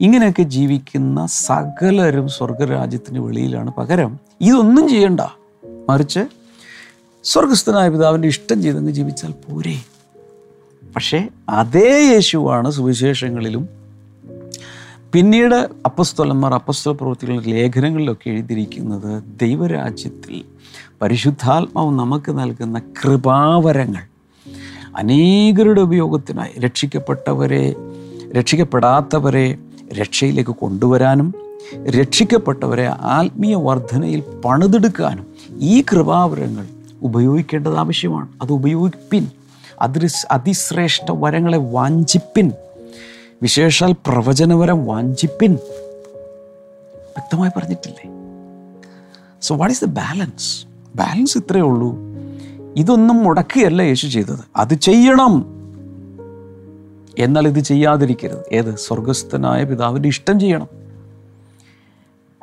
ഇങ്ങനെയൊക്കെ 0.00 0.42
ജീവിക്കുന്ന 0.42 1.26
സകലരും 1.26 2.28
സ്വർഗരാജ്യത്തിന് 2.28 3.18
വെളിയിലാണ്. 3.18 3.70
പകരം 3.70 4.18
ഇതൊന്നും 4.40 4.88
ചെയ്യണ്ട. 4.88 5.20
മറിച്ച് 5.90 6.20
സ്വർഗസ്ഥനായ 7.24 7.88
പിതാവിന്റെ 7.88 8.28
ഇഷ്ടം 8.28 8.62
ചെയ്തങ്ങ് 8.62 8.92
ജീവിച്ചാൽ 8.92 9.32
പോരെ. 9.32 9.80
പക്ഷേ 10.94 11.28
അതേ 11.48 12.12
യേശുവാണ് 12.12 12.70
സുവിശേഷങ്ങളിലും 12.70 13.79
പിന്നീട് 15.12 15.54
അപ്പസ്തോലന്മാർ 15.54 16.54
അപ്പസ്തോല 16.54 16.94
പ്രവൃത്തികളുടെ 16.94 17.46
ലേഖനങ്ങളിലൊക്കെ 17.46 18.30
എഴുതിയിരിക്കുന്നത് 18.30 19.22
ദൈവരാജ്യത്തിൽ 19.40 20.42
പരിശുദ്ധാത്മാവ് 21.02 21.98
നമുക്ക് 21.98 22.38
നൽകുന്ന 22.38 22.78
കൃപാവരങ്ങൾ. 22.78 24.02
അനേകരുടെ 24.96 25.80
ഉപയോഗത്തിനായി 25.80 26.60
രക്ഷിക്കപ്പെട്ടവരെ 26.60 27.74
രക്ഷിക്കപ്പെടാത്തവരെ 28.36 29.58
രക്ഷയിലേക്ക് 29.92 30.50
കൊണ്ടുവരാനും 30.50 31.34
രക്ഷിക്കപ്പെട്ടവരെ 31.88 32.86
ആത്മീയ 32.86 33.54
വർധനയിൽ 33.54 34.22
പണിതെടുക്കാനും 34.44 35.26
ഈ 35.58 35.82
കൃപാവരങ്ങൾ 35.82 36.66
ഉപയോഗിക്കേണ്ടത് 37.02 37.76
ആവശ്യമാണ്. 37.76 38.28
അത് 38.42 38.52
ഉപയോഗിപ്പിൻ. 38.52 39.26
അതിൽ 39.80 40.08
അതിശ്രേഷ്ഠ 40.30 41.04
വരങ്ങളെ 41.10 41.58
വാഞ്ചിപ്പിൻ. 41.58 42.52
വിശേഷാൽ 43.42 43.92
പ്രവചനവരെ 43.92 44.72
വാഞ്ചിപ്പിൻ. 44.72 45.54
വ്യക്തമായി 46.94 47.50
പറഞ്ഞിട്ടില്ലേ? 47.58 48.10
So 49.42 49.56
what 49.56 49.74
is 49.74 49.84
the 49.84 49.88
balance 49.88 50.66
balance 50.96 51.38
ഇത്രയേ 51.38 51.62
ഉള്ളൂ. 51.62 51.96
ഇതൊന്നും 52.76 53.16
മുടക്കിയല്ല 53.16 53.82
യേശു 53.82 54.06
ചെയ്തത്. 54.06 54.38
അത് 54.56 54.74
ചെയ്യണം. 54.74 55.46
എന്നാൽ 57.18 57.48
ഇത് 57.48 57.58
ചെയ്യാതിരിക്കരുത്. 57.58 58.44
ഏത്? 58.52 58.76
സ്വർഗസ്ഥനായ 58.76 59.64
പിതാവിന്റെ 59.64 60.08
ഇഷ്ടം 60.08 60.40
ചെയ്യണം. 60.40 60.68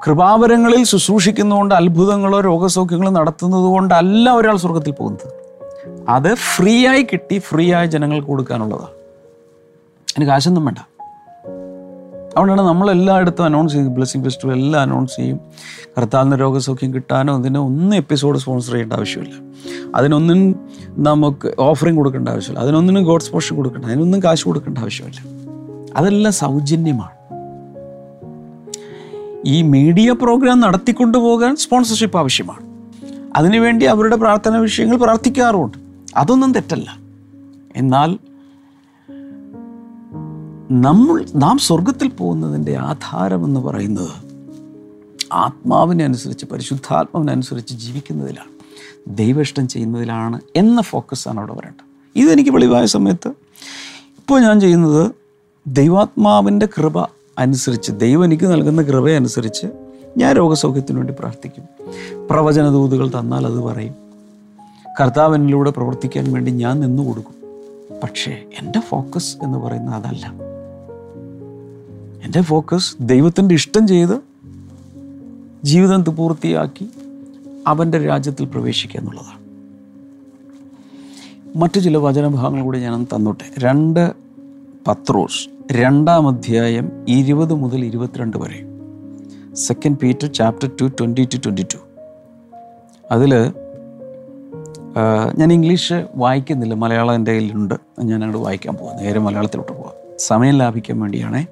കൃപാവരങ്ങളിൽ 0.07 0.83
ശുശ്രൂഷിക്കുന്നതുകൊണ്ട് 0.83 1.75
അത്ഭുതങ്ങളോ 1.75 2.41
രോഗസൗഖ്യങ്ങളോ 2.41 3.11
നടത്തുന്നത് 3.11 3.63
കൊണ്ടല്ല 3.63 4.29
ഒരാൾ 4.29 4.57
സ്വർഗത്തിൽ 4.57 4.91
പോകുന്നത്. 4.91 5.33
അത് 6.09 6.35
ഫ്രീ 6.35 6.87
ആയി 6.87 7.03
കിട്ടി 7.03 7.37
ഫ്രീ 7.37 7.73
ആയി 7.73 7.87
ജനങ്ങൾക്ക് 7.87 8.27
കൊടുക്കാനുള്ളതാണ്. 8.27 8.96
അതിന് 10.17 10.29
കാശൊന്നും 10.29 10.65
വേണ്ട. 10.65 10.77
അതുകൊണ്ടാണ് 12.25 12.61
നമ്മൾ 12.61 12.91
എല്ലായിടത്തും 12.91 13.43
അനൗൺസ് 13.43 13.73
ചെയ്യും. 13.73 13.93
ബ്ലസ്സിംഗ് 13.93 14.25
ഫെസ്റ്റിവൽ 14.25 14.53
എല്ലാം 14.53 14.81
അനൗൺസ് 14.81 15.15
ചെയ്യും. 15.15 15.39
കർത്താവിന് 15.97 16.39
രോഗസൗഖ്യം 16.39 16.93
കിട്ടാനോ 16.93 17.37
അതിനോ 17.37 17.65
ഒന്നും 17.65 17.97
എപ്പിസോഡ് 17.97 18.37
സ്പോൺസർ 18.37 18.71
ചെയ്യേണ്ട 18.71 18.93
ആവശ്യമില്ല. 18.93 19.33
അതിനൊന്നും 19.95 20.69
നമുക്ക് 20.89 21.55
ഓഫറിങ് 21.59 21.97
കൊടുക്കേണ്ട 21.97 22.29
ആവശ്യമില്ല. 22.29 22.59
അതിനൊന്നിനും 22.59 23.03
ഗോഡ്സ് 23.03 23.31
പോഷൻ 23.31 23.55
കൊടുക്കേണ്ട 23.55 23.85
അതിനൊന്നും 23.85 24.23
കാശ് 24.23 24.45
കൊടുക്കേണ്ട 24.45 24.77
ആവശ്യമില്ല. 24.77 25.19
അതെല്ലാം 25.97 26.33
സൗജന്യമാണ്. 26.33 27.17
ഈ 29.45 29.61
മീഡിയ 29.61 30.11
പ്രോഗ്രാം 30.11 30.59
നടത്തിക്കൊണ്ടു 30.59 31.17
പോകാൻ 31.17 31.55
സ്പോൺസർഷിപ്പ് 31.55 32.17
ആവശ്യമാണ്. 32.17 32.59
അതിനുവേണ്ടി 33.37 33.85
അവരുടെ 33.85 34.15
പ്രാർത്ഥന 34.15 34.57
വിഷയങ്ങൾ 34.57 34.97
പ്രാർത്ഥിക്കാറുമുണ്ട്. 34.97 35.77
അതൊന്നും 36.15 36.53
തെറ്റല്ല. 36.53 36.97
എന്നാൽ 37.75 38.17
നമ്മൾ 40.71 41.25
നാം 41.35 41.57
സ്വർഗത്തിൽ 41.57 42.07
പോകുന്നതിന്റെ 42.07 42.75
ആധാരം 42.75 43.45
എന്ന് 43.45 43.59
പറയുന്നത് 43.59 44.09
ആത്മാവിനെ 45.33 46.03
അനുസരിച്ച് 46.03 46.45
പരിശുദ്ധാത്മാവിനനുസരിച്ച് 46.45 47.73
ജീവിക്കുന്നതിലാണ്. 47.73 48.49
ദൈവഇഷ്ടം 49.17 49.67
ചെയ്യുന്നതിലാണ് 49.67 50.41
എന്ന 50.55 50.81
ഫോക്കസാണ് 50.81 51.37
അവിടെ 51.37 51.53
വരേണ്ടത്. 51.53 51.85
ഇതെനിക്ക് 52.15 52.51
വെളിവായ 52.51 52.85
സമയത്ത് 52.85 53.27
ഇപ്പോൾ 54.17 54.41
ഞാൻ 54.41 54.59
ചെയ്യുന്നത് 54.59 55.11
ദൈവാത്മാവിന്റെ 55.67 56.65
കൃപ 56.65 57.01
അനുസരിച്ച് 57.39 57.91
ദൈവം 57.91 58.25
എനിക്ക് 58.25 58.51
നൽകുന്ന 58.51 58.81
കൃപയനുസരിച്ച് 58.81 59.67
ഞാൻ 60.17 60.35
രോഗസൗഖ്യത്തിന് 60.35 60.97
വേണ്ടി 60.97 61.13
പ്രാർത്ഥിക്കും. 61.19 61.63
പ്രവചന 62.29 62.69
ദൂതുകൾ 62.69 63.09
തന്നാൽ 63.09 63.45
അത് 63.45 63.59
പറയും. 63.59 63.95
കർത്താവിനിലൂടെ 65.01 65.71
പ്രവർത്തിക്കാൻ 65.71 66.33
വേണ്ടി 66.33 66.51
ഞാൻ 66.51 66.79
നിന്നു 66.79 67.03
കൊടുക്കും 67.03 67.37
പക്ഷേ 68.03 68.31
എന്റെ 68.31 68.79
ഫോക്കസ് 68.79 69.37
എന്ന് 69.43 69.57
പറയുന്നത് 69.57 69.95
അതല്ല. 69.95 70.46
എന്റെ 72.23 72.41
ഫോക്കസ് 72.41 72.95
ദൈവത്തിന്റെ 73.01 73.55
ഇഷ്ടം 73.55 73.87
ചെയ്ത് 73.87 74.21
ജീവിതം 75.63 76.15
പൂർത്തിയാക്കി 76.15 76.89
അവന്റെ 77.67 78.05
രാജ്യത്തിൽ 78.05 78.45
പ്രവേശിക്കുക 78.45 78.99
എന്നുള്ളതാണ്. 78.99 79.39
മറ്റു 81.57 81.79
ചില 81.79 81.97
വചനഭാഗങ്ങൾ 81.97 82.61
കൂടി 82.63 82.79
ഞാൻ 82.79 83.03
തന്നോട്ടെ. 83.03 83.45
രണ്ട് 83.59 84.11
പത്രോസ് 84.87 85.49
രണ്ടാം 85.71 86.27
അധ്യായം 86.27 86.91
ഇരുപത് 87.07 87.53
മുതൽ 87.53 87.85
ഇരുപത്തിരണ്ട് 87.85 88.37
വരെ. 88.37 88.59
Second 89.55 89.97
Peter 89.97 90.33
chapter 90.33 90.69
two 90.81 90.85
twenty 90.85 91.27
two 91.33 91.37
twenty 91.37 91.65
two 91.73 91.77
അതിൽ 93.11 93.33
ഞാൻ 95.37 95.53
ഇംഗ്ലീഷ് 95.53 96.07
വായിക്കുന്നില്ല 96.15 96.73
മലയാളം 96.73 97.15
എന്റെ 97.15 97.31
കയ്യിലുണ്ട്. 97.31 97.75
ഞാൻ 98.03 98.15
അങ്ങോട്ട് 98.15 98.37
വായിക്കാൻ 98.37 98.75
പോകാം 98.75 98.97
നേരെ 98.97 99.19
മലയാളത്തിലോട്ട് 99.19 99.71
പോകാം 99.71 99.93
സമയം 100.19 100.55
ലാഭിക്കാൻ 100.57 100.99
വേണ്ടിയാണേ. 100.99 101.47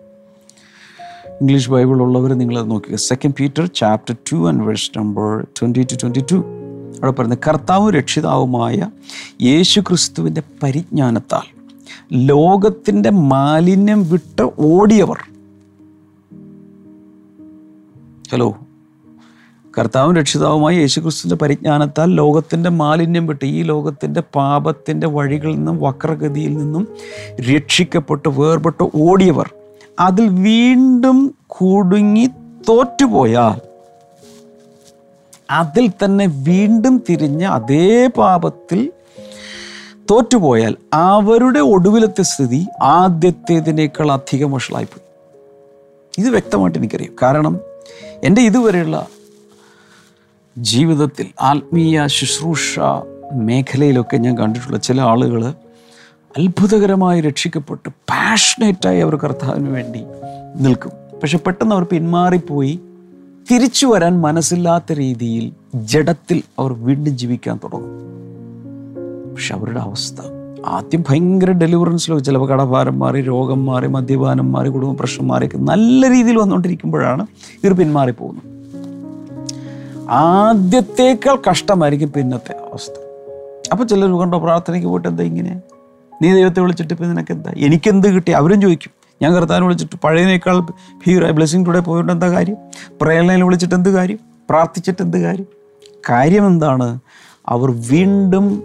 ഇംഗ്ലീഷ് 1.42 1.72
ബൈബിൾ 1.72 2.02
ഉള്ളവർ 2.02 2.34
നിങ്ങളത് 2.34 2.72
നോക്കുക 2.72 2.96
second 2.96 3.34
Peter 3.34 3.66
chapter 3.66 4.16
two 4.32 4.48
and 4.48 4.64
verse 4.64 4.92
number 4.98 5.48
twenty 5.60 5.84
two 5.84 5.96
twenty 5.96 6.24
two 6.32 6.36
അവിടെ 6.36 7.12
പറയുന്നത് 7.12 7.40
കർത്താവും 7.48 7.92
രക്ഷിതാവുമായ 7.92 8.90
യേശു 9.42 9.80
ക്രിസ്തുവിന്റെ 9.80 10.42
പരിജ്ഞാനത്താൽ 10.64 11.42
ലോകത്തിന്റെ 12.14 13.10
മാലിന്യം 13.10 14.10
വിട്ട് 14.10 14.50
ഓടിയവർ. 14.60 15.18
ഹലോ 18.32 18.58
കർത്താവും 19.78 20.16
രക്ഷിതാവുമായ 20.16 20.76
യേശുക്രിസ്തുവിന്റെ 20.76 21.44
പരിജ്ഞാനത്താൽ 21.44 22.14
ലോകത്തിന്റെ 22.14 22.70
മാലിന്യം 22.70 23.28
വിട്ട് 23.28 23.46
ഈ 23.46 23.64
ലോകത്തിന്റെ 23.64 24.24
പാപത്തിന്റെ 24.36 25.08
വഴികളിൽ 25.08 25.56
നിന്നും 25.56 25.80
വക്രഗതിയിൽ 25.82 26.58
നിന്നും 26.58 26.88
രക്ഷിക്കപ്പെട്ട് 27.42 28.30
വേർപെട്ട് 28.30 28.90
ഓടിയവർ. 28.96 29.50
അതിൽ 30.00 30.28
വീണ്ടും 30.28 31.36
കുടുങ്ങി 31.48 32.28
തോറ്റുപോയാൽ 32.70 33.62
അതിൽ 35.52 35.90
തന്നെ 35.90 36.26
വീണ്ടും 36.26 37.04
തിരിഞ്ഞ് 37.10 37.46
അതേ 37.46 38.08
പാപത്തിൽ 38.08 38.92
തോറ്റുപോയാൽ 40.12 40.76
അവരുടെ 40.94 41.60
ഒടുവിലത്തെ 41.60 42.24
സ്ഥിതി 42.24 42.68
ആദ്യത്തേതിനേക്കാൾ 42.82 44.12
അധികം 44.12 44.52
വഷളായിപ്പോയി. 44.52 45.06
ഇത് 46.22 46.30
വ്യക്തമായിട്ട് 46.30 46.78
എനിക്കറിയാം. 46.78 47.14
കാരണം 47.22 47.60
എന്റെ 48.24 48.42
ഇതുവരെയുള്ള 48.42 49.08
ജീവിതത്തിൽ 50.58 51.28
ആത്മീയ 51.42 52.08
ശുശ്രൂഷ 52.08 52.80
മേഖലയിലൊക്കെ 53.34 54.18
ഞാൻ 54.18 54.38
കണ്ടിട്ടുള്ള 54.38 54.78
ചില 54.78 55.02
ആളുകൾ 55.02 55.54
അത്ഭുതകരമായി 56.38 57.22
രക്ഷിക്കപ്പെട്ട് 57.22 57.90
പാഷനേറ്റായി 57.90 59.00
അവർ 59.00 59.16
കർത്താവിന് 59.16 59.70
വേണ്ടി 59.70 60.02
നിൽക്കും. 60.56 60.92
പക്ഷെ 61.20 61.38
പെട്ടെന്ന് 61.38 61.76
അവർ 61.76 61.84
പിന്മാറിപ്പോയി. 61.84 62.80
തിരിച്ചു 63.52 63.86
വരാൻ 63.86 64.22
മനസ്സില്ലാത്ത 64.22 64.92
രീതിയിൽ 64.92 65.52
ജഡത്തിൽ 65.76 66.42
അവർ 66.60 66.74
വീണ്ടും 66.74 67.18
ജീവിക്കാൻ 67.18 67.60
തുടങ്ങും. 67.64 67.92
പക്ഷെ 69.32 69.56
അവരുടെ 69.56 69.80
അവസ്ഥ 69.80 70.22
ആദ്യം 70.66 71.04
ഭയങ്കര 71.10 71.52
ഡെലിവറൻസിലോ 71.52 72.20
ചിലപ്പോൾ 72.20 72.50
കടഭാരം 72.50 73.00
മാറി 73.00 73.22
രോഗം 73.22 73.66
മാറി 73.66 73.88
മദ്യപാനം 73.88 74.52
മാറി 74.52 74.70
കുടുംബ 74.70 75.00
പ്രശ്നം 75.00 75.28
മാറിയൊക്കെ 75.28 75.58
നല്ല 75.58 76.10
രീതിയിൽ 76.10 76.38
വന്നുകൊണ്ടിരിക്കുമ്പോഴാണ് 76.38 77.28
ഇവർ 77.64 77.74
പിന്മാറിപ്പോകുന്നത്. 77.74 78.44
ആദ്യത്തേക്കാൾ 80.10 81.38
കഷ്ടമായിരിക്കും 81.50 82.12
പിന്നത്തെ 82.12 82.52
അവസ്ഥ. 82.52 83.00
അപ്പോൾ 83.72 83.84
ചിലർ 83.84 84.20
കണ്ടോ 84.20 84.38
പ്രാർത്ഥനയ്ക്ക് 84.40 84.88
പോയിട്ട് 84.88 85.08
എന്താ 85.08 85.24
ഇങ്ങനെ? 85.24 85.62
നീ 86.22 86.34
ദൈവത്തെ 86.34 86.60
വിളിച്ചിട്ട് 86.60 86.94
ഇപ്പം 86.94 87.20
എന്താ 87.32 87.52
എനിക്കെന്ത് 87.58 88.08
കിട്ടി? 88.14 88.32
അവരും 88.32 88.62
ചോദിക്കും. 88.62 88.92
ഞാൻ 89.22 89.34
കർത്താവിനെ 89.34 89.66
വിളിച്ചിട്ട് 89.66 89.96
പഴയതിനേക്കാൾ 90.04 90.60
ഭീകര 91.08 91.32
ബ്ലെസ്സിങ് 91.32 91.66
ടുഡേ 91.66 91.80
പോയിട്ട് 91.80 92.12
എന്താ 92.12 92.30
കാര്യം? 92.30 92.56
പ്രേരണയിൽ 93.02 93.44
വിളിച്ചിട്ട് 93.44 93.76
എന്ത് 93.76 93.90
കാര്യം? 93.90 94.20
പ്രാർത്ഥിച്ചിട്ട് 94.50 95.02
എന്ത് 95.02 95.18
കാര്യം? 95.18 95.46
കാര്യം 96.10 96.48
എന്താണ് 96.48 97.00
അവർ 97.48 97.72
വീണ്ടും 97.90 98.64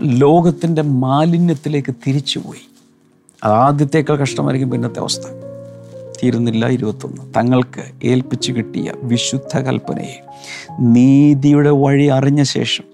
ലോകത്തിന്റെ 0.00 0.82
മാലിന്യത്തിലേക്ക് 0.82 1.94
തിരിച്ചുപോയി. 2.06 2.64
അത് 3.44 3.52
ആദ്യത്തേക്കാൾ 3.52 4.16
കഷ്ടമായിരിക്കും 4.16 4.70
പിന്നത്തെ 4.70 5.00
അവസ്ഥ. 5.00 5.22
തീരുന്നില്ല 6.18 6.68
ഇരുപത്തൊന്ന്. 6.68 7.22
തങ്ങൾക്ക് 7.36 7.84
ഏൽപ്പിച്ചു 8.04 8.52
കിട്ടിയ 8.52 8.92
വിശുദ്ധ 9.02 9.58
കൽപ്പനയെ 9.58 10.18
നീതിയുടെ 10.80 11.70
വഴി 11.70 12.06
അറിഞ്ഞ 12.06 12.42
ശേഷം 12.42 12.84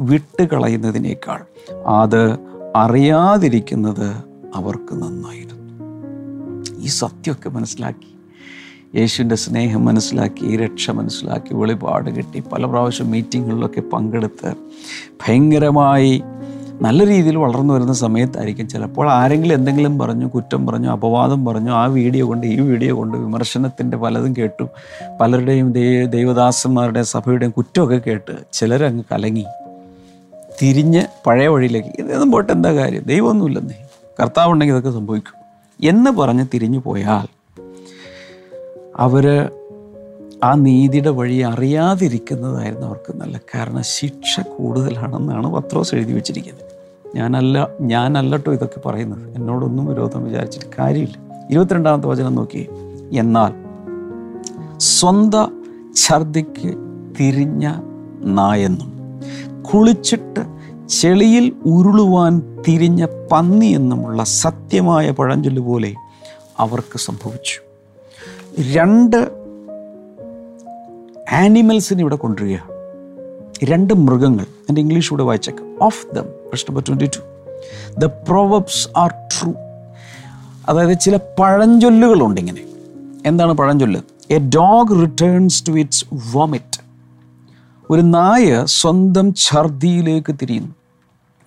വിട്ടുകളയുന്നതിനേക്കാൾ 0.00 1.40
അത് 1.86 2.53
അറിയാതിരിക്കുന്നത് 2.76 4.24
അവർക്ക് 4.54 4.94
നന്നായിരുന്നു. 4.94 5.84
ഈ 6.78 6.86
സത്യമൊക്കെ 6.86 7.48
മനസ്സിലാക്കി. 7.48 8.16
യേശുവിന്റെ 8.98 9.36
സ്നേഹം 9.36 9.84
മനസ്സിലാക്കി 9.84 10.56
രക്ഷ 10.56 10.90
മനസ്സിലാക്കി 10.90 11.54
വെളിപാട് 11.54 12.10
കിട്ടി. 12.10 12.42
പല 12.52 12.66
പ്രാവശ്യം 12.66 13.10
മീറ്റിങ്ങുകളിലൊക്കെ 13.10 13.80
പങ്കെടുത്ത് 13.80 14.54
ഭയങ്കരമായി 15.10 16.22
നല്ല 16.82 17.06
രീതിയിൽ 17.06 17.36
വളർന്നു 17.36 17.74
വരുന്ന 17.74 17.92
സമയത്തായിരിക്കും. 17.92 18.68
ചിലപ്പോൾ 18.68 19.10
ആരെങ്കിലും 19.10 19.54
എന്തെങ്കിലും 19.54 19.98
പറഞ്ഞു 19.98 20.26
കുറ്റം 20.26 20.66
പറഞ്ഞു 20.66 20.90
അപവാദം 20.90 21.44
പറഞ്ഞു 21.44 21.70
ആ 21.70 21.84
വീഡിയോ 21.84 22.28
കൊണ്ട് 22.28 22.46
ഈ 22.46 22.60
വീഡിയോ 22.60 22.96
കൊണ്ട് 22.96 23.18
വിമർശനത്തിന്റെ 23.18 23.96
പലതും 23.96 24.34
കേട്ടു. 24.38 24.64
പലരുടെയും 25.20 25.72
ദൈവദാസന്മാരുടെയും 26.06 27.06
സഭയുടെയും 27.06 27.54
കുറ്റമൊക്കെ 27.56 28.02
കേട്ട് 28.06 28.32
ചിലരങ്ങ് 28.52 29.04
കലങ്ങി. 29.12 29.44
തിരിഞ്ഞ് 30.62 31.02
പഴയ 31.26 31.48
വഴിയിലേക്ക്. 31.48 31.88
ഇതൊന്നും 31.98 32.32
പോയിട്ട് 32.32 32.52
എന്താ 32.52 32.72
കാര്യം? 32.72 33.02
ദൈവമൊന്നുമില്ലെന്നേ. 33.02 33.74
കർത്താവ് 34.20 34.52
ഉണ്ടെങ്കിൽ 34.52 34.74
ഇതൊക്കെ 34.74 34.90
സംഭവിക്കും. 34.90 35.44
എന്ന് 35.88 36.10
പറഞ്ഞ് 36.10 36.46
തിരിഞ്ഞു 36.54 36.78
പോയാൽ 36.78 37.26
അവർ 38.96 39.50
ആ 40.44 40.54
നീതിയുടെ 40.54 41.10
വഴി 41.10 41.38
അറിയാതിരിക്കുന്നതായിരുന്നു 41.38 42.86
അവർക്ക് 42.86 43.16
നല്ല 43.16 43.40
കാരണം. 43.54 43.82
ശിക്ഷ 43.82 44.40
കൂടുതലാണെന്നാണ് 44.40 45.52
പത്രോസ് 45.52 45.94
എഴുതി 45.94 46.12
വെച്ചിരിക്കുന്നത്. 46.12 46.64
ഞാനല്ല 47.16 47.68
ഞാനല്ലട്ടോ 47.80 48.52
ഇതൊക്കെ 48.52 48.88
പറയുന്നത്. 48.88 49.36
എന്നോടൊന്നും 49.36 49.86
വിരോധം 49.86 50.24
വിചാരിച്ചിട്ട് 50.24 50.66
കാര്യമില്ല. 50.78 51.46
ഇരുപത്തിരണ്ടാമത്തെ 51.50 52.08
വചനം 52.08 52.34
നോക്കി. 52.34 52.68
എന്നാൽ 53.12 53.52
സ്വന്ത 54.78 55.34
ഛർദിക്ക് 56.06 56.74
തിരിഞ്ഞ 57.20 57.72
നായെന്നും 58.24 58.93
കുളിച്ചിട്ട് 59.72 60.40
ചെളിയിൽ 60.88 61.52
ഉരുളുവാൻ 61.64 62.62
തിരിഞ്ഞ 62.68 63.06
പന്നി 63.32 63.66
എന്നുമുള്ള 63.66 64.24
സത്യമായ 64.24 65.10
പഴഞ്ചൊല്ല് 65.10 65.62
പോലെ 65.62 65.94
അവർക്ക് 66.58 66.98
സംഭവിച്ചു. 66.98 67.60
രണ്ട് 68.72 69.30
ആനിമൽസിന് 71.32 72.00
ഇവിടെ 72.00 72.16
കൊണ്ടുവരിക. 72.16 72.58
രണ്ട് 73.64 73.94
മൃഗങ്ങൾ. 73.94 74.46
എന്റെ 74.68 74.80
ഇംഗ്ലീഷ് 74.80 75.10
കൂടെ 75.10 75.22
വായിച്ചേക്കാം. 75.22 75.82
ഓഫ് 75.82 76.06
ദം 76.14 76.24
പ്രശ്നം 76.48 76.80
twenty 76.80 77.04
two 77.04 77.20
the 77.98 78.04
proverbs 78.04 78.88
are 78.96 79.10
true 79.10 79.52
അതായത് 80.68 80.98
ചില 81.00 81.16
പഴഞ്ചൊല്ലുകളുണ്ട് 81.16 82.40
ഇങ്ങനെ. 82.40 82.64
എന്താണ് 83.26 83.52
പഴഞ്ചൊല്ല്? 83.52 84.00
A 84.30 84.38
dog 84.38 85.02
returns 85.02 85.68
to 85.68 85.72
its 85.72 86.04
vomit 86.32 86.73
ഒരു 87.90 88.00
നായ 88.00 88.64
സ്വന്തം 88.64 89.34
ഛർദിയിലേക്ക് 89.34 90.34
തിരിയുന്നു. 90.42 90.74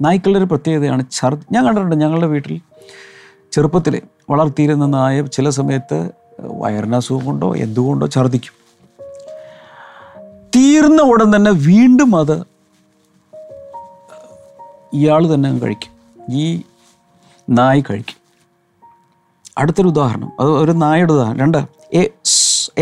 നായ്ക്കളുടെ 0.02 0.38
ഒരു 0.38 0.46
പ്രത്യേകതയാണ് 0.46 1.06
ഛർദി. 1.12 1.46
ഞാൻ 1.52 1.66
കണ്ടിട്ടുണ്ട് 1.66 1.96
ഞങ്ങളുടെ 1.96 2.28
വീട്ടിൽ 2.28 2.62
ചെറുപ്പത്തിൽ 3.52 4.02
വളർത്തിയിരുന്ന 4.30 4.86
നായ 4.86 5.22
ചില 5.22 5.50
സമയത്ത് 5.50 6.10
വയറിനസുഖം 6.40 7.26
കൊണ്ടോ 7.26 7.56
എന്തുകൊണ്ടോ 7.56 8.08
ഛർദിക്കും. 8.08 8.54
തീർന്ന 10.56 11.02
ഉടൻ 11.02 11.36
തന്നെ 11.36 11.52
വീണ്ടും 11.52 12.16
അത് 12.16 12.42
ഇയാൾ 14.94 15.34
തന്നെ 15.34 15.60
കഴിക്കും. 15.60 15.92
ഈ 16.32 16.62
നായ് 17.50 17.82
കഴിക്കും. 17.90 18.18
അടുത്തൊരു 19.58 19.88
ഉദാഹരണം. 19.88 20.32
അത് 20.40 20.50
ഒരു 20.50 20.72
നായയുടെ 20.72 21.14
ഉദാഹരണം. 21.14 21.40
രണ്ട്. 21.40 21.58
A 21.94 22.10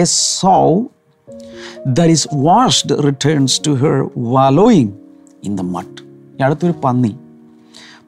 a 0.02 0.06
sow 1.88 2.10
is 2.10 2.27
washed 2.34 3.04
returns 3.04 3.62
to 3.68 3.72
to 3.72 3.77
her 3.77 4.10
in 5.44 5.56
the 5.56 5.62
mud 5.62 6.01
അടുത്തൊരു 6.44 6.74
പന്നി. 6.84 7.15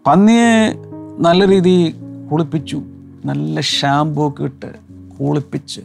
പന്നിയെ 0.07 0.75
നല്ല 1.19 1.47
രീതിയിൽ 1.47 1.93
കുളിപ്പിച്ചു. 2.31 2.81
നല്ല 3.25 3.61
ഷാമ്പൂ 3.61 4.27
ഒക്കെ 4.27 4.43
ഇട്ട് 4.43 4.73
കുളിപ്പിച്ച് 5.19 5.81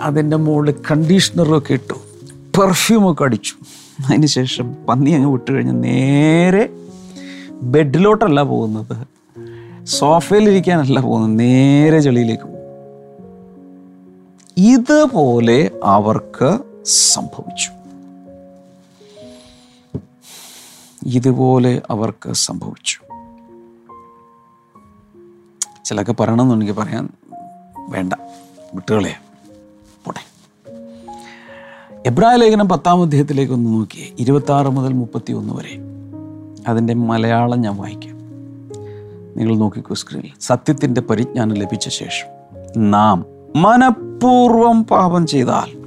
അതിന്റെ 0.00 0.36
മുകളിൽ 0.36 0.74
കണ്ടീഷണറൊക്കെ 0.90 1.72
ഇട്ടു. 1.72 1.94
പെർഫ്യൂമൊക്കെ 2.60 3.24
അടിച്ചു. 3.24 3.54
അതിന് 4.08 4.26
ശേഷം 4.26 4.74
പന്നി 4.88 5.10
അങ്ങ് 5.10 5.30
വിട്ട് 5.30 5.52
കഴിഞ്ഞ് 5.52 5.84
നേരെ 5.84 6.68
ബെഡിലോട്ടല്ല 7.62 8.42
പോകുന്നത്. 8.42 8.96
സോഫയിലിരിക്കാനല്ല 9.86 11.00
പോകുന്നത്. 11.00 11.38
നേരെ 11.38 12.00
ചെളിയിലേക്ക് 12.00 12.44
പോകും. 12.44 12.59
ഇതുപോലെ 14.60 15.70
അവർക്ക് 15.84 16.58
സംഭവിച്ചു. 16.84 17.70
ഇതുപോലെ 21.06 21.82
അവർക്ക് 21.90 22.32
സംഭവിച്ചു. 22.32 23.00
ചിലൊക്കെ 25.84 26.12
പറയണമെന്നുണ്ടെങ്കിൽ 26.12 26.74
പറയാൻ 26.74 27.08
വേണ്ട. 27.88 28.12
വിട്ടുകളെ 28.74 29.16
പോട്ടെ. 30.04 30.20
എബ്രായ 32.06 32.36
ലേഖനം 32.36 32.68
പത്താം 32.68 33.02
അധ്യായത്തിലേക്ക് 33.02 33.52
ഒന്ന് 33.52 33.70
നോക്കിയേ. 33.70 34.14
ഇരുപത്തി 34.18 34.52
മുതൽ 34.52 34.92
മുപ്പത്തി 34.92 35.32
ഒന്ന് 35.32 35.54
വരെ. 35.54 35.78
അതിന്റെ 36.68 36.94
മലയാളം 36.94 37.60
ഞാൻ 37.60 37.76
വായിക്കാം. 37.76 38.16
നിങ്ങൾ 39.36 39.56
നോക്കിക്കോ 39.56 39.94
സ്ക്രീനിൽ. 39.94 40.32
സത്യത്തിന്റെ 40.40 41.00
പരിജ്ഞാനം 41.00 41.56
ലഭിച്ച 41.56 41.88
ശേഷം 41.88 42.26
നാം 42.90 43.40
മനഃപൂർവം 44.24 44.84
പാപം 44.84 45.26
ചെയ്താൽ 45.26 45.78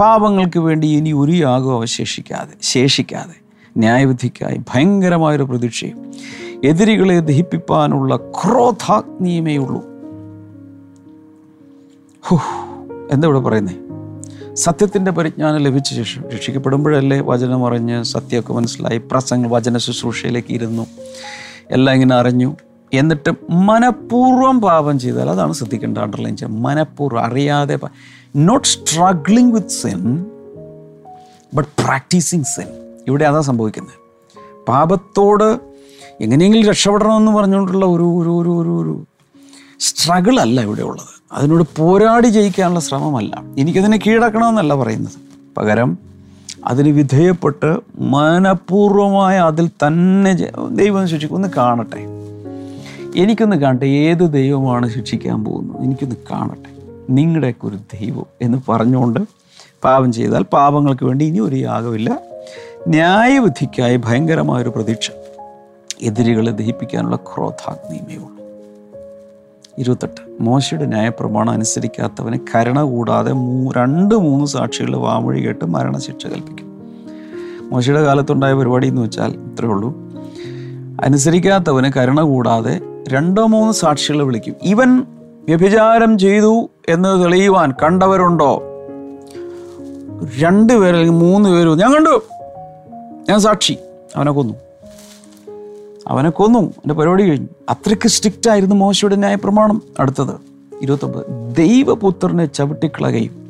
പാപങ്ങൾക്ക് 0.00 0.58
വേണ്ടി 0.58 0.86
ഇനി 0.86 1.12
ഒരു 1.12 1.32
യാഗം 1.32 1.72
അവശേഷിക്കാതെ 1.72 2.56
ശേഷിക്കാതെ. 2.62 3.36
ന്യായവിധിക്കായി 3.76 4.58
ഭയങ്കരമായൊരു 4.58 5.42
പ്രതീക്ഷയും. 5.42 6.12
എതിരികളെ 6.64 7.20
ദഹിപ്പിപ്പാനുള്ള 7.20 8.16
ക്രോധാഗ്നിയമേ 8.16 9.56
ഉള്ളൂ. 9.56 9.82
എന്താ 13.12 13.28
ഇവിടെ 13.28 13.40
പറയുന്നേ? 13.40 13.74
സത്യത്തിന്റെ 14.54 15.10
പരിജ്ഞാനം 15.10 15.58
ലഭിച്ച 15.58 15.88
ശേഷം 15.88 16.30
രക്ഷിക്കപ്പെടുമ്പോഴല്ലേ 16.30 17.20
വചനം 17.20 17.66
അറിഞ്ഞ് 17.66 18.04
സത്യമൊക്കെ 18.04 18.52
മനസ്സിലായി. 18.52 18.98
പ്രസംഗ 18.98 19.46
വചന 19.46 19.78
ശുശ്രൂഷയിലേക്ക് 19.78 20.52
ഇരുന്നു. 20.54 20.86
എല്ലാം 21.70 21.94
ഇങ്ങനെ 21.94 22.14
അറിഞ്ഞു. 22.14 22.56
എന്നിട്ട് 22.92 23.32
മനഃപൂർവം 23.50 24.60
പാപം 24.60 24.98
ചെയ്താൽ 24.98 25.30
അതാണ് 25.30 25.52
ശ്രദ്ധിക്കേണ്ടത് 25.52 26.02
അണ്ടർലൈൻ 26.02 26.36
ചെയ്യുക. 26.36 26.58
മനഃപൂർവം 26.58 27.20
അറിയാതെ 27.20 27.78
not 28.36 28.68
struggling 28.68 29.54
with 29.54 29.68
sin 29.68 30.26
but 31.54 31.82
practising 31.82 32.44
sin 32.44 32.66
ഇവിടെ 33.08 33.24
അതാണ് 33.24 33.42
സംഭവിക്കുന്നത്. 33.42 33.94
പാപത്തോട് 34.68 35.58
എങ്ങനെയെങ്കിലും 36.20 36.68
രക്ഷപ്പെടണമെന്ന് 36.68 37.32
പറഞ്ഞുകൊണ്ടുള്ള 37.32 37.86
ഒരു 37.86 38.02
ഒരു 38.02 38.28
ഒരു 38.28 38.48
ഒരു 38.48 38.82
ഒരു 38.82 39.04
സ്ട്രഗിൾ 39.80 40.40
അല്ല 40.40 40.60
ഇവിടെ 40.60 40.82
ഉള്ളത്. 40.82 41.22
അതിനോട് 41.32 41.76
പോരാടി 41.76 42.26
ജയിക്കാനുള്ള 42.26 42.80
ശ്രമമല്ല. 42.80 43.42
എനിക്കതിനെ 43.58 43.98
കീഴടക്കണമെന്നല്ല 44.06 44.74
പറയുന്നത്. 44.74 45.12
പകരം 45.56 45.98
അതിന് 46.64 46.88
വിധേയപ്പെട്ട് 46.88 47.80
മനഃപൂർവമായ 47.98 49.38
അതിൽ 49.38 49.68
തന്നെ 49.68 50.50
ദൈവം 50.70 51.08
ശിക്ഷിക്കും 51.08 51.36
ഒന്ന് 51.36 51.48
കാണട്ടെ. 51.56 52.15
എനിക്കൊന്ന് 53.16 53.56
കാണട്ടെ 53.56 53.84
ഏത് 53.84 54.32
ദൈവമാണ് 54.32 54.90
ശിക്ഷിക്കാൻ 54.90 55.44
പോകുന്നത്? 55.44 55.82
എനിക്കൊന്ന് 55.82 56.16
കാണട്ടെ. 56.30 56.82
നിങ്ങളുടെയൊക്കെ 57.10 57.66
ഒരു 57.66 57.76
ദൈവം 57.76 58.26
എന്ന് 58.42 58.58
പറഞ്ഞുകൊണ്ട് 58.68 59.20
പാപം 59.84 60.12
ചെയ്താൽ 60.12 60.42
പാപങ്ങൾക്ക് 60.42 61.04
വേണ്ടി 61.04 61.24
ഇനി 61.24 61.38
ഒരു 61.38 61.56
യാഗമില്ല. 61.56 62.18
ന്യായവിധിക്കായി 62.88 63.96
ഭയങ്കരമായൊരു 63.96 64.68
പ്രതീക്ഷ. 64.68 65.10
എതിരികളെ 66.02 66.52
ദഹിപ്പിക്കാനുള്ള 66.52 67.16
ക്രോധാഗ്നിമേ 67.16 68.16
ഉള്ളൂ 68.16 68.46
ഇരുപത്തെട്ട്. 69.78 70.42
മോശയുടെ 70.42 70.86
ന്യായപ്രമാണം 70.86 71.50
അനുസരിക്കാത്തവന് 71.50 72.38
കരുണ 72.54 72.82
കൂടാതെ 72.82 73.32
രണ്ട് 73.76 74.14
മൂന്ന് 74.14 74.46
സാക്ഷികളുടെ 74.46 74.98
വാമൊഴി 74.98 75.40
കേട്ട് 75.40 75.64
മരണശിക്ഷ 75.64 76.26
കൽപ്പിക്കും. 76.26 76.80
മോശയുടെ 77.70 78.02
കാലത്തുണ്ടായ 78.02 78.52
പരിപാടി 78.52 78.88
എന്ന് 78.88 79.02
വെച്ചാൽ 79.02 79.30
ഇത്രയേ 79.30 79.70
ഉള്ളൂ. 79.70 80.05
അനുസരിക്കാത്തവന് 81.04 81.92
കരുണ 81.96 82.20
കൂടാതെ 82.20 82.80
രണ്ടോ 83.08 83.46
മൂന്ന് 83.46 83.72
സാക്ഷികളെ 83.72 84.24
വിളിക്കും. 84.24 84.54
ഇവൻ 84.62 85.00
വ്യഭിചാരം 85.48 86.18
ചെയ്തു 86.18 86.70
എന്ന് 86.88 87.24
തെളിയുവാൻ 87.24 87.74
കണ്ടവരുണ്ടോ? 87.82 88.62
രണ്ട് 90.38 90.72
പേര് 90.72 90.96
അല്ലെങ്കിൽ 90.96 91.14
മൂന്ന് 91.14 91.50
പേര് 91.50 91.68
ഞാൻ 91.68 91.94
കണ്ടു. 91.94 92.22
ഞാൻ 93.28 93.40
സാക്ഷി. 93.40 93.78
അവനെ 94.16 94.32
കൊന്നു. 94.32 94.54
അവനെ 96.08 96.30
കൊന്നു. 96.30 96.58
എന്റെ 96.58 96.94
പരിപാടി 96.94 97.28
കഴിഞ്ഞു. 97.28 97.48
അത്രയ്ക്ക് 97.68 98.08
സ്ട്രിക്റ്റ് 98.08 98.50
ആയിരുന്നു 98.50 98.76
മോശയുടെ 98.76 99.16
ന്യായ 99.16 99.34
പ്രമാണം 99.34 99.82
അടുത്തത് 100.00 100.34
ഇരുപത്തൊമ്പത് 100.82 101.56
ദൈവപുത്രനെ 101.56 102.46
ചവിട്ടിക്കളകയും 102.46 103.46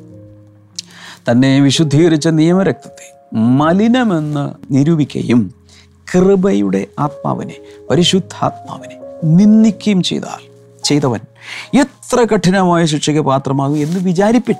തന്നെ 1.30 1.60
വിശുദ്ധീകരിച്ച 1.60 2.28
നിയമരക്തത്തെ 2.28 3.36
മലിനമെന്ന് 3.36 4.74
നിരൂപിക്കുകയും 4.74 5.65
കൃപയുടെ 6.14 6.86
ആത്മാവിനെ 6.98 7.54
പരിശുദ്ധാത്മാവിനെ 7.90 8.96
നിന്ദിക്കുകയും 9.24 10.02
ചെയ്താൽ 10.02 10.42
ചെയ്തവൻ 10.84 11.20
എത്ര 11.80 12.26
കഠിനമായ 12.34 12.84
ശിക്ഷയ്ക്ക് 12.84 13.22
പാത്രമാകും 13.22 13.76
എന്ന് 13.76 14.00
വിചാരിപ്പിൻ. 14.00 14.54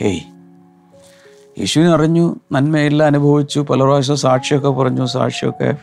ഹേയ് 0.00 0.20
യേശുവിനെ 1.60 1.90
അറിഞ്ഞു 1.90 2.36
നന്മയെല്ലാം 2.52 3.06
അനുഭവിച്ചു 3.06 3.60
പല 3.60 3.82
പ്രാവശ്യം 3.82 4.16
സാക്ഷിയൊക്കെ 4.16 4.68
പറഞ്ഞു 4.68 5.06
സാക്ഷിയൊക്കെ 5.06 5.74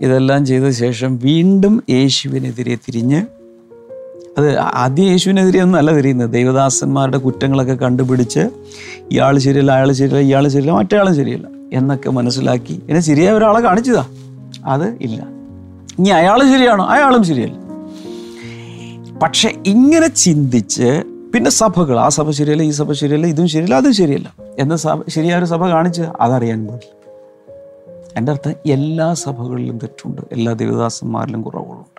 ഇതെല്ലാം 0.00 0.46
ചെയ്ത 0.46 0.70
ശേഷം 0.70 1.18
വീണ്ടും 1.18 1.82
യേശുവിനെതിരെ 1.90 2.74
തിരിഞ്ഞ് 2.74 3.26
അത് 4.38 4.58
ആദ്യം 4.58 5.04
യേശുവിനെതിരെ 5.04 5.60
ഒന്നും 5.60 5.78
അല്ല 5.78 5.92
തിരിയുന്നത്. 5.92 6.30
ദൈവദാസന്മാരുടെ 6.30 7.18
കുറ്റങ്ങളൊക്കെ 7.18 7.74
കണ്ടുപിടിച്ച് 7.74 8.40
ഇയാൾ 9.10 9.38
ശരിയല്ല 9.38 9.72
അയാൾ 9.72 9.92
ശരിയല്ല 9.92 10.18
ഇയാൾ 10.18 10.48
ശരിയല്ല 10.48 10.72
മറ്റേയാളും 10.72 11.16
ശരിയല്ല. 11.16 11.53
എന്നൊക്കെ 11.74 12.10
മനസ്സിലാക്കി. 12.10 12.82
എന്നെ 12.88 13.00
ശരിയായ 13.00 13.34
ഒരാളെ 13.34 13.60
കാണിച്ചതാ. 13.60 14.06
അത് 14.64 14.88
ഇല്ല. 14.88 15.26
ഇനി 15.98 16.08
അയാൾ 16.08 16.42
ശരിയാണോ? 16.42 16.84
അയാളും 16.84 17.24
ശരിയല്ല. 17.24 17.64
പക്ഷെ 19.18 19.54
ഇങ്ങനെ 19.66 20.08
ചിന്തിച്ച് 20.08 21.02
പിന്നെ 21.34 21.50
സഭകൾ 21.50 22.00
ആ 22.00 22.08
സഭ 22.08 22.30
ശരിയല്ല 22.30 22.62
ഈ 22.62 22.70
സഭ 22.70 22.92
ശരിയല്ല 22.92 23.26
ഇതും 23.26 23.48
ശരിയല്ല 23.48 23.74
അതും 23.74 23.94
ശരിയല്ല 23.94 24.34
എന്ന 24.58 24.76
സഭ 24.76 25.02
ശരിയായ 25.08 25.38
ഒരു 25.38 25.44
സഭ 25.44 25.66
കാണിച്ച് 25.66 26.02
അതറിയാൻ 26.20 26.66
പാടില്ല. 26.66 27.04
എന്റെ 28.16 28.32
അർത്ഥം 28.32 28.54
എല്ലാ 28.66 29.14
സഭകളിലും 29.14 29.78
തെറ്റുണ്ട്. 29.78 30.22
എല്ലാ 30.32 30.52
ദേവദാസന്മാരിലും 30.52 31.42
കുറവുകളുണ്ട്. 31.42 31.94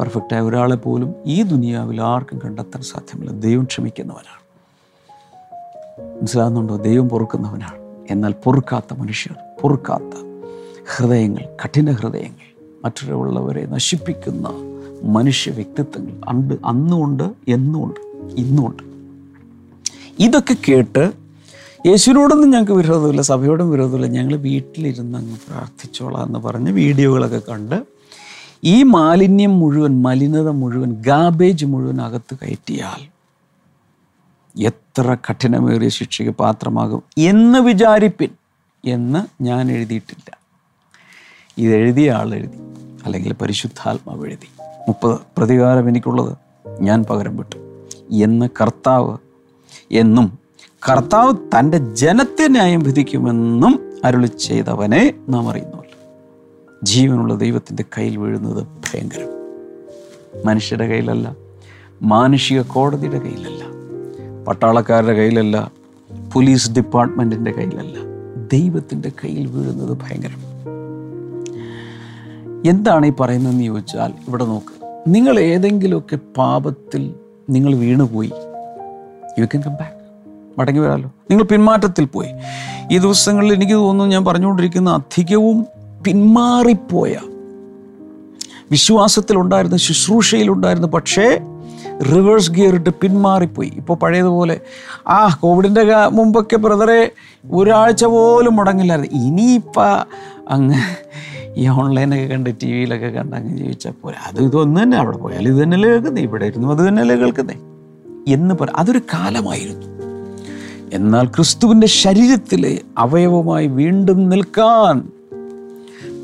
പെർഫെക്റ്റായ 0.00 0.40
ഒരാളെ 0.40 0.76
പോലും 0.76 1.14
ഈ 1.26 1.42
ദുനിയാവിൽ 1.42 2.02
ആർക്കും 2.02 2.40
കണ്ടെത്താൻ 2.44 2.82
സാധ്യമല്ല. 2.82 3.30
ദൈവം 3.30 3.64
ക്ഷമിക്കുന്നവനാണ്. 3.64 4.42
മനസ്സിലാകുന്നുണ്ടോ? 6.20 6.76
ദൈവം 6.76 7.08
പൊറുക്കുന്നവനാണ്. 7.08 7.81
എന്നാൽ 8.10 8.32
പൊറുക്കാത്ത 8.44 8.94
മനുഷ്യർ 8.98 9.36
പൊറുക്കാത്ത 9.62 10.14
ഹൃദയങ്ങൾ 10.96 11.44
കഠിന 11.64 11.92
ഹൃദയങ്ങൾ 11.92 12.48
മറ്റുള്ളവരെ 12.84 13.66
നശിപ്പിക്കുന്ന 13.66 14.48
മനുഷ്യ 15.02 15.52
വ്യക്തിത്വങ്ങൾ 15.52 16.28
അണ്ട് 16.28 16.54
അന്നുമുണ്ട് 16.64 17.22
എന്നുമുണ്ട് 17.48 18.00
ഇന്നുമുണ്ട് 18.40 18.82
ഇതൊക്കെ 20.18 20.56
കേട്ട് 20.68 21.12
യേശുവിനോടൊന്നും 21.86 22.50
ഞങ്ങൾക്ക് 22.50 22.72
വിരോധമില്ല 22.72 23.20
സഭയോടും 23.22 23.70
വിരോധമില്ല. 23.70 24.06
ഞങ്ങൾ 24.06 24.36
വീട്ടിലിരുന്ന് 24.36 25.18
അങ്ങ് 25.18 25.36
പ്രാർത്ഥിച്ചോളാം 25.48 26.26
എന്ന് 26.26 26.38
പറഞ്ഞ് 26.38 26.72
വീഡിയോകളൊക്കെ 26.72 27.38
കണ്ട് 27.38 27.82
ഈ 28.64 28.82
മാലിന്യം 28.82 29.58
മുഴുവൻ 29.58 30.02
മലിനത 30.02 30.48
മുഴുവൻ 30.48 30.94
ഗാബേജ് 31.00 31.64
മുഴുവൻ 31.64 32.00
അകത്ത് 32.02 32.38
കയറ്റിയാൽ 32.42 33.08
എത്ര 34.60 35.14
കഠിനമേറിയ 35.14 35.88
ശിക്ഷയ്ക്ക് 35.88 36.34
പാത്രമാകും 36.34 37.02
എന്ന് 37.18 37.58
വിചാരിപ്പിൻ 37.58 38.28
എന്ന് 38.84 39.42
ഞാൻ 39.42 39.72
എഴുതിയിട്ടില്ല. 39.72 40.38
ഇതെഴുതിയ 41.58 42.12
ആൾ 42.12 42.34
എഴുതി 42.34 42.58
അല്ലെങ്കിൽ 43.04 43.32
പരിശുദ്ധാത്മാവ് 43.32 44.26
എഴുതി. 44.26 44.48
മുപ്പത് 44.60 45.18
പ്രതികാരം 45.38 45.88
എനിക്കുള്ളത് 45.88 46.36
ഞാൻ 46.80 47.04
പകരം 47.04 47.36
വിട്ടു. 47.36 47.56
എന്ന് 48.24 48.48
കർത്താവ് 48.60 49.18
എന്നും 49.92 50.38
കർത്താവ് 50.90 51.32
തന്റെ 51.58 51.78
ജനത്തെ 51.78 52.48
ന്യായം 52.48 52.80
വിധിക്കുമെന്നും 52.80 53.92
അരുളി 54.04 54.26
ചെയ്തവനെ 54.26 55.14
നാം 55.28 55.50
അറിയുന്നുവല്ലോ. 55.50 55.98
ജീവനുള്ള 56.82 57.34
ദൈവത്തിന്റെ 57.34 57.84
കയ്യിൽ 57.98 58.18
വീഴുന്നത് 58.18 58.66
ഭയങ്കരം. 58.66 59.28
മനുഷ്യരുടെ 60.46 60.86
കയ്യിലല്ല 60.86 61.36
മാനുഷിക 62.02 62.62
കോടതിയുടെ 62.62 63.18
കയ്യിലല്ല. 63.18 63.71
പട്ടാളക്കാരുടെ 64.48 65.12
കയ്യിലല്ല 65.12 65.70
പോലീസ് 66.32 66.72
ഡിപ്പാർട്ട്മെന്റിന്റെ 66.72 67.52
കയ്യിലല്ല. 67.52 67.94
ദൈവത്തിന്റെ 68.52 69.12
കയ്യിൽ 69.24 69.46
വീഴുന്നത് 69.46 69.98
ഭയങ്കരം. 70.02 70.52
എന്താണ് 72.66 73.06
ഈ 73.06 73.12
പറയുന്നതെന്ന് 73.20 73.64
ചോദിച്ചാൽ 73.64 74.12
ഇവിടെ 74.28 74.44
നോക്ക്. 74.44 74.84
നിങ്ങൾ 75.08 75.38
ഏതെങ്കിലുമൊക്കെ 75.38 76.18
പാപത്തിൽ 76.36 77.14
നിങ്ങൾ 77.50 77.74
വീണുപോയി 77.74 78.30
യു 79.38 79.44
ക്യാൻ 79.44 79.62
കം 79.62 79.70
ബാക്ക് 79.70 79.96
മടങ്ങി 80.60 80.80
വരാമല്ലോ 80.80 81.10
നിങ്ങൾ 81.30 81.44
പിന്മാറ്റത്തിൽ 81.44 82.04
പോയി. 82.04 82.28
ഈ 82.92 82.98
ദിവസങ്ങളിൽ 82.98 83.52
എനിക്ക് 83.52 83.72
തോന്നുന്നു 83.72 84.12
ഞാൻ 84.12 84.24
പറഞ്ഞുകൊണ്ടിരിക്കുന്ന 84.24 84.90
അധികവും 84.90 85.66
പിന്മാറിപ്പോയ 86.04 87.16
വിശ്വാസത്തിലുണ്ടായിരുന്നു 88.70 89.76
ശുശ്രൂഷയിലുണ്ടായിരുന്നു 89.76 90.88
പക്ഷേ 90.88 91.40
റിവേഴ്സ് 92.00 92.50
ഗിയർ 92.50 92.74
ഇട്ട് 92.74 92.90
പിന്മാറിപ്പോയി. 92.90 93.72
ഇപ്പോൾ 93.76 93.96
പഴയതുപോലെ 93.96 94.60
ആ 95.08 95.38
കോവിഡിന്റെ 95.42 95.84
മുമ്പൊക്കെ 96.08 96.56
ബ്രദറെ 96.56 97.10
ഒരാഴ്ച 97.52 98.04
പോലും 98.04 98.56
മുടങ്ങില്ലായിരുന്നു. 98.56 99.24
ഇനിയിപ്പോൾ 99.24 100.04
അങ്ങ് 100.48 100.78
ഈ 101.56 101.68
ഓൺലൈനൊക്കെ 101.68 102.26
കണ്ട് 102.26 102.50
ടി 102.62 102.72
വിയിലൊക്കെ 102.72 103.06
കണ്ട് 103.06 103.36
അങ്ങ് 103.36 103.58
ജീവിച്ചാൽ 103.58 103.92
പോരാ. 104.02 104.18
അത് 104.26 104.42
ഇതൊന്നു 104.42 104.82
തന്നെ 104.82 104.96
അവിടെ 104.96 105.16
പോയാൽ 105.16 105.48
ഇത് 105.48 105.62
തന്നെയല്ലേ 105.62 105.90
കേൾക്കുന്നേ 105.90 106.22
ഇവിടെ 106.22 106.46
ഇരുന്നു 106.46 106.68
അത് 106.68 106.88
തന്നെയല്ലേ 106.88 107.16
കേൾക്കുന്നേ? 107.16 107.54
എന്ന് 108.34 108.54
പറ 108.54 108.66
അതൊരു 108.76 108.98
കാലമായിരുന്നു. 108.98 109.92
എന്നാൽ 110.92 111.26
ക്രിസ്തുവിന്റെ 111.26 111.86
ശരീരത്തിലെ 111.86 112.80
അവയവമായി 112.98 113.66
വീണ്ടും 113.66 114.28
നിൽക്കാൻ 114.28 115.08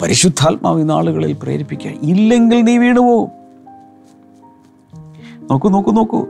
പരിശുദ്ധാത്മാവ് 0.02 0.80
ഈ 0.80 0.82
നാളുകളിൽ 0.82 1.36
പ്രേരിപ്പിക്കുക 1.42 1.90
ഇല്ലെങ്കിൽ 2.02 2.62
നീ 2.62 2.78
വീണുപോകും. 2.78 3.37
നോക്കൂ 5.50 5.68
നോക്കൂ 5.68 5.92
നോക്കൂ. 5.92 6.26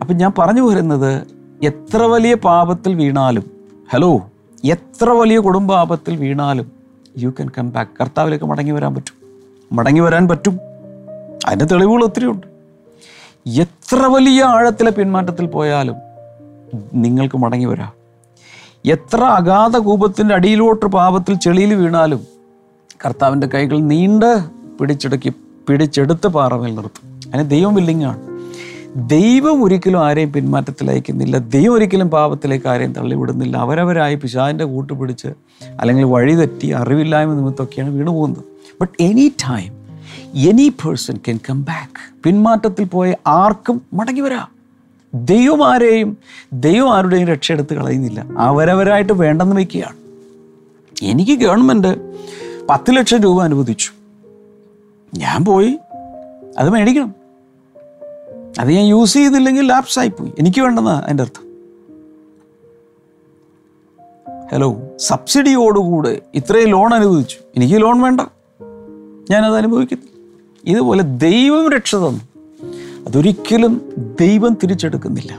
അപ്പം 0.00 0.16
ഞാൻ 0.16 0.32
പറഞ്ഞു 0.38 0.62
വരുന്നത് 0.62 1.26
എത്ര 1.62 2.02
വലിയ 2.02 2.34
പാപത്തിൽ 2.34 2.94
വീണാലും 2.94 3.44
ഹലോ 3.92 4.26
എത്ര 4.64 5.10
വലിയ 5.10 5.38
കുടുംബാപത്തിൽ 5.38 6.16
വീണാലും 6.16 6.72
യു 7.18 7.28
ക്യാൻ 7.28 7.48
കം 7.58 7.70
ബാക്ക് 7.70 7.90
കർത്താവിലേക്ക് 8.00 8.44
മടങ്ങി 8.44 8.72
വരാൻ 8.72 8.94
പറ്റും. 8.94 9.14
മടങ്ങി 9.72 10.00
വരാൻ 10.00 10.28
പറ്റും. 10.28 10.60
അതിന്റെ 11.46 11.64
തെളിവുകൾ 11.64 12.04
ഒത്തിരി 12.04 12.26
ഉണ്ട്. 12.26 12.46
എത്ര 13.46 13.96
വലിയ 13.96 14.42
ആഴത്തിലെ 14.42 14.90
പിന്മാറ്റത്തിൽ 14.90 15.46
പോയാലും 15.46 15.94
നിങ്ങൾക്ക് 16.94 17.38
മടങ്ങി 17.38 17.66
വരാം. 17.66 17.92
എത്ര 18.84 19.24
അഗാധ 19.24 19.76
കൂപത്തിന്റെ 19.76 20.34
അടിയിലോട്ട് 20.34 20.86
പാപത്തിൽ 20.86 21.34
ചെളിയിൽ 21.34 21.74
വീണാലും 21.74 22.20
കർത്താവിന്റെ 23.06 23.46
കൈകൾ 23.46 23.78
നീണ്ട് 23.78 24.44
പിടിച്ചെടുക്കി 24.78 25.32
പിടിച്ചെടുത്ത് 25.68 26.26
പാറമേൽ 26.26 26.74
നിർത്തും. 26.74 27.20
അതിന് 27.34 27.50
ദൈവം 27.50 27.74
വില്ലിങ്ങാണ് 27.74 28.25
ദൈവം 28.96 29.64
ഒരിക്കലും 29.64 30.06
ആരെയും 30.06 30.32
പിന്മാറ്റത്തിൽ 30.32 30.90
അയക്കുന്നില്ല 30.90 31.38
ദൈവം 31.38 31.74
ഒരിക്കലും 31.74 32.10
പാപത്തിലേക്ക് 32.10 32.66
ആരെയും 32.66 32.92
തള്ളിവിടുന്നില്ല. 32.92 33.56
അവരവരായി 33.56 34.14
പിശാദിന്റെ 34.14 34.64
കൂട്ടുപിടിച്ച് 34.64 35.28
അല്ലെങ്കിൽ 35.80 36.04
വഴിതെറ്റി 36.04 36.68
അറിവില്ലായ്മ 36.68 37.34
നിമിത്തമൊക്കെയാണ് 37.34 37.90
വീണു 37.90 38.10
പോകുന്നത് 38.10 38.44
but 38.80 39.02
any 39.02 39.32
time 39.48 39.72
any 40.34 40.68
person 40.68 41.16
can 41.16 41.38
come 41.50 41.62
back 41.62 42.22
പിന്മാറ്റത്തിൽ 42.22 42.84
പോയ 42.84 43.14
ആർക്കും 43.26 43.82
മടങ്ങി 43.92 44.20
വരാം. 44.20 44.48
ദൈവം 45.14 45.66
ആരെയും 45.66 46.18
ദൈവം 46.52 46.94
ആരുടെയും 46.94 47.28
രക്ഷ 47.28 47.52
എടുത്ത് 47.52 47.74
കളയുന്നില്ല. 47.74 48.26
അവരവരായിട്ട് 48.38 49.12
വേണ്ടെന്ന് 49.12 49.56
വയ്ക്കുകയാണ്. 49.56 49.96
എനിക്ക് 51.02 51.32
ഗവൺമെന്റ് 51.32 52.12
പത്ത് 52.70 52.96
ലക്ഷം 52.96 53.18
രൂപ 53.18 53.42
അനുവദിച്ചു. 53.42 53.90
ഞാൻ 55.14 55.44
പോയി 55.44 55.78
അത് 56.58 56.70
മേടിക്കണം. 56.70 57.25
അത് 58.58 58.70
ഞാൻ 58.70 58.84
യൂസ് 58.84 59.14
ചെയ്തില്ലെങ്കിൽ 59.14 59.66
ലാപ്സായി 59.66 60.08
പോയി 60.08 60.32
എനിക്ക് 60.38 60.60
വേണ്ടെന്ന 60.60 60.90
അതിന്റെ 60.90 61.22
അർത്ഥം. 61.22 61.46
ഹലോ 64.52 64.76
സബ്സിഡിയോടുകൂടെ 64.98 66.20
ഇത്രയും 66.34 66.68
ലോൺ 66.68 66.94
അനുവദിച്ചു. 66.94 67.36
എനിക്ക് 67.56 67.82
ലോൺ 67.82 68.00
വേണ്ട. 68.00 68.20
ഞാനത് 69.30 69.56
അനുഭവിക്കുന്നു. 69.56 70.06
ഇതുപോലെ 70.64 71.02
ദൈവം 71.02 71.72
രക്ഷ 71.72 71.94
തന്നു. 71.94 72.20
അതൊരിക്കലും 73.06 73.92
ദൈവം 74.20 74.56
തിരിച്ചെടുക്കുന്നില്ല. 74.62 75.38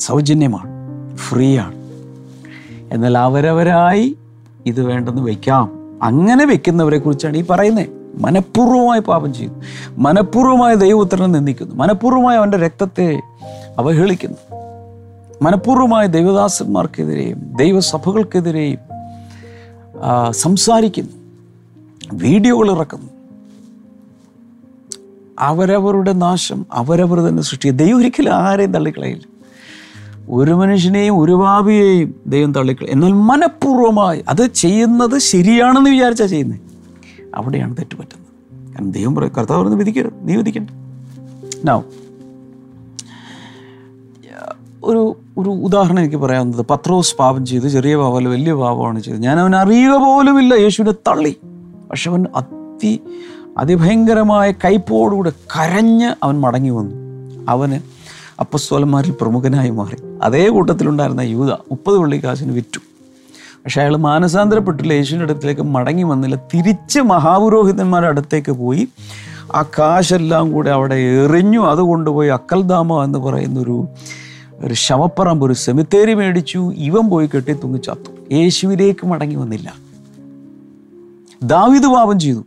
സൗജന്യമാണ്. 0.00 0.72
ഫ്രീ 1.16 1.58
ആണ് 1.58 1.74
എന്നാൽ 2.92 3.18
അവരവരായി 3.18 4.16
ഇത് 4.66 4.82
വേണ്ടെന്ന് 4.82 5.22
വയ്ക്കാം 5.22 5.98
അങ്ങനെ 6.02 6.44
വെക്കുന്നവരെ 6.44 6.98
കുറിച്ചാണ് 6.98 7.36
ഈ 7.36 7.44
പറയുന്നത്. 7.50 8.01
മനഃപൂർവമായി 8.20 9.00
പാപം 9.00 9.34
ചെയ്യുന്നു. 9.34 9.62
മനഃപൂർവമായ 9.98 10.74
ദൈവപുത്രനെ 10.74 11.26
നിന്ദിക്കുന്നു. 11.26 11.74
മനഃപൂർവമായി 11.74 12.36
അവന്റെ 12.36 12.58
രക്തത്തെ 12.58 13.20
അവഹേളിക്കുന്നു. 13.78 14.36
മനഃപൂർവമായ 15.42 16.06
ദൈവദാസന്മാർക്കെതിരെയും 16.06 17.56
ദൈവസഭകൾക്കെതിരെയും 17.56 18.78
സംസാരിക്കുന്നു. 20.30 21.12
വീഡിയോകൾ 22.12 22.70
ഇറക്കുന്നു. 22.70 23.08
അവരവരുടെ 25.38 26.12
നാശം 26.12 26.66
അവരവർ 26.72 27.20
തന്നെ 27.20 27.42
സൃഷ്ടിക്കുക 27.42 27.78
ദൈവം 27.78 27.98
ഒരിക്കലും 27.98 28.32
ആരെയും 28.32 28.72
തള്ളിക്കളയില്ല. 28.72 29.22
ഒരു 30.30 30.52
മനുഷ്യനെയും 30.52 31.18
ഒരു 31.18 31.32
ഭാവിയെയും 31.32 32.14
ദൈവം 32.26 32.54
തള്ളിക്കളയും. 32.54 32.92
എന്നാൽ 32.92 33.12
മനഃപൂർവമായി 33.12 34.24
അത് 34.28 34.46
ചെയ്യുന്നത് 34.46 35.18
ശരിയാണെന്ന് 35.18 35.90
വിചാരിച്ചാൽ 35.90 36.26
ചെയ്യുന്നത് 36.26 36.71
അവിടെയാണ് 37.34 37.76
തെറ്റുപറ്റുന്നത്. 37.76 38.74
കാരണം 38.74 38.90
ദൈവം 38.90 39.14
പറയും 39.14 39.32
കർത്താവ് 39.38 39.62
പറഞ്ഞ് 39.62 39.76
വിധിക്കരുത്. 39.76 40.12
നീ 40.22 40.36
വിധിക്കണ്ട. 40.36 40.70
ഒരു 44.84 45.16
ഒരു 45.38 45.50
ഉദാഹരണം 45.50 45.98
എനിക്ക് 45.98 46.16
പറയാവുന്നത് 46.16 46.66
പത്രോസ് 46.70 47.16
പാപം 47.16 47.46
ചെയ്ത് 47.46 47.68
ചെറിയ 47.68 47.96
പാപമല്ല 47.96 48.28
വലിയ 48.28 48.52
പാപമാണ് 48.52 49.00
ചെയ്തത്. 49.00 49.22
ഞാൻ 49.22 49.40
അവൻ 49.40 49.56
അറിയുക 49.56 49.96
പോലുമില്ല. 49.96 50.54
യേശുവിനെ 50.54 50.92
തള്ളി. 50.92 51.36
പക്ഷെ 51.90 52.10
അവൻ 52.10 52.26
അതി 52.36 53.00
അതിഭയങ്കരമായ 53.58 54.52
കൈപ്പോടുകൂടെ 54.52 55.30
കരഞ്ഞ് 55.30 56.14
അവൻ 56.22 56.40
മടങ്ങി 56.40 56.70
വന്നു. 56.70 56.94
അവന് 57.48 57.74
അപ്പസ്വലന്മാരിൽ 58.40 59.14
പ്രമുഖനായി 59.20 59.70
മാറി. 59.70 59.96
അതേ 60.22 60.48
കൂട്ടത്തിലുണ്ടായിരുന്ന 60.48 61.20
യൂത 61.20 61.50
മുപ്പത് 61.50 61.98
വെള്ളിക്കാശിന് 61.98 62.52
വിറ്റു. 62.52 62.80
പക്ഷെ 63.64 63.80
അയാൾ 63.80 63.96
മാനസാന്തരപ്പെട്ടില്ല 63.96 64.92
യേശുവിന്റെ 64.92 65.32
അടുത്തേക്ക് 65.32 65.62
മടങ്ങി 65.62 66.02
വന്നില്ല. 66.02 66.36
തിരിച്ച് 66.36 67.00
മഹാപുരോഹിതന്മാരുടെ 67.00 68.08
അടുത്തേക്ക് 68.08 68.52
പോയി. 68.52 68.88
ആ 69.54 69.62
കാശെല്ലാം 69.62 70.52
കൂടെ 70.52 70.70
അവിടെ 70.70 70.94
എറിഞ്ഞു. 70.94 71.60
അത് 71.60 71.78
കൊണ്ടുപോയി 71.78 72.28
അക്കൽദാമ 72.28 73.04
എന്ന് 73.04 73.18
പറയുന്നൊരു 73.18 73.88
ഒരു 74.58 74.74
ശവപ്പറമ്പ് 74.74 75.46
ഒരു 75.46 75.52
സെമിത്തേരി 75.52 76.14
മേടിച്ചു. 76.14 76.72
ഇവൻ 76.76 77.10
പോയി 77.10 77.26
കെട്ടി 77.26 77.52
തൂങ്ങി 77.52 77.78
ചത്തു 77.78 78.34
യേശുവിലേക്ക് 78.34 79.06
മടങ്ങി 79.06 79.34
വന്നില്ല. 79.34 79.74
ദാവിദ് 81.42 81.86
പാപം 81.86 82.18
ചെയ്തു. 82.18 82.44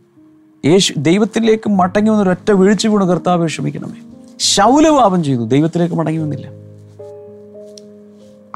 യേശു 0.64 0.94
ദൈവത്തിലേക്ക് 0.96 1.70
മടങ്ങി 1.70 2.10
വന്നൊരു 2.10 2.30
ഒറ്റ 2.30 2.50
വീഴ്ച 2.50 2.86
വീണ് 2.86 3.08
കർത്താവ് 3.08 3.46
ക്ഷമിക്കണമേ. 3.46 4.00
ശൗല 4.38 4.88
പാപം 4.88 5.24
ചെയ്തു. 5.24 5.42
ദൈവത്തിലേക്ക് 5.42 5.94
മടങ്ങി 5.94 6.18
വന്നില്ല. 6.18 6.65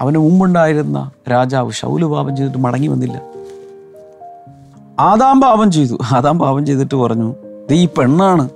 അവന് 0.01 0.19
മുമ്പുണ്ടായിരുന്ന 0.19 1.11
രാജാവ് 1.31 1.73
ശൗൽ 1.73 2.05
പാപം 2.05 2.37
ചെയ്തിട്ട് 2.37 2.59
മടങ്ങി 2.59 2.89
വന്നില്ല. 2.89 3.23
ആദാം 5.01 5.41
പാപം 5.41 5.73
ചെയ്തു. 5.73 5.99
ആദാം 6.13 6.39
പാപം 6.39 6.67
ചെയ്തിട്ട് 6.67 6.95
പറഞ്ഞു 6.95 7.35
"ദേ 7.71 7.77
ഈ 7.77 7.89
പെണ്ണാണ്. 7.99 8.49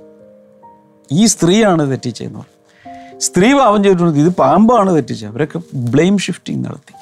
ഈ 1.11 1.25
സ്ത്രീയാണ് 1.25 1.91
തെറ്റിച്ചതെന്ന് 1.91 2.39
പറഞ്ഞു. 2.39 3.19
സ്ത്രീ 3.19 3.53
പാപം 3.53 3.83
ചെയ്തിട്ടുണ്ട്. 3.83 4.19
ഇത് 4.19 4.29
പാമ്പാണ് 4.29 4.95
തെറ്റിച്ചത്. 4.95 5.29
അവരൊക്കെ 5.29 5.61
ബ്ലെയിം 5.73 6.17
ഷിഫ്റ്റിംഗ് 6.17 6.65
നടത്തി. 6.65 6.95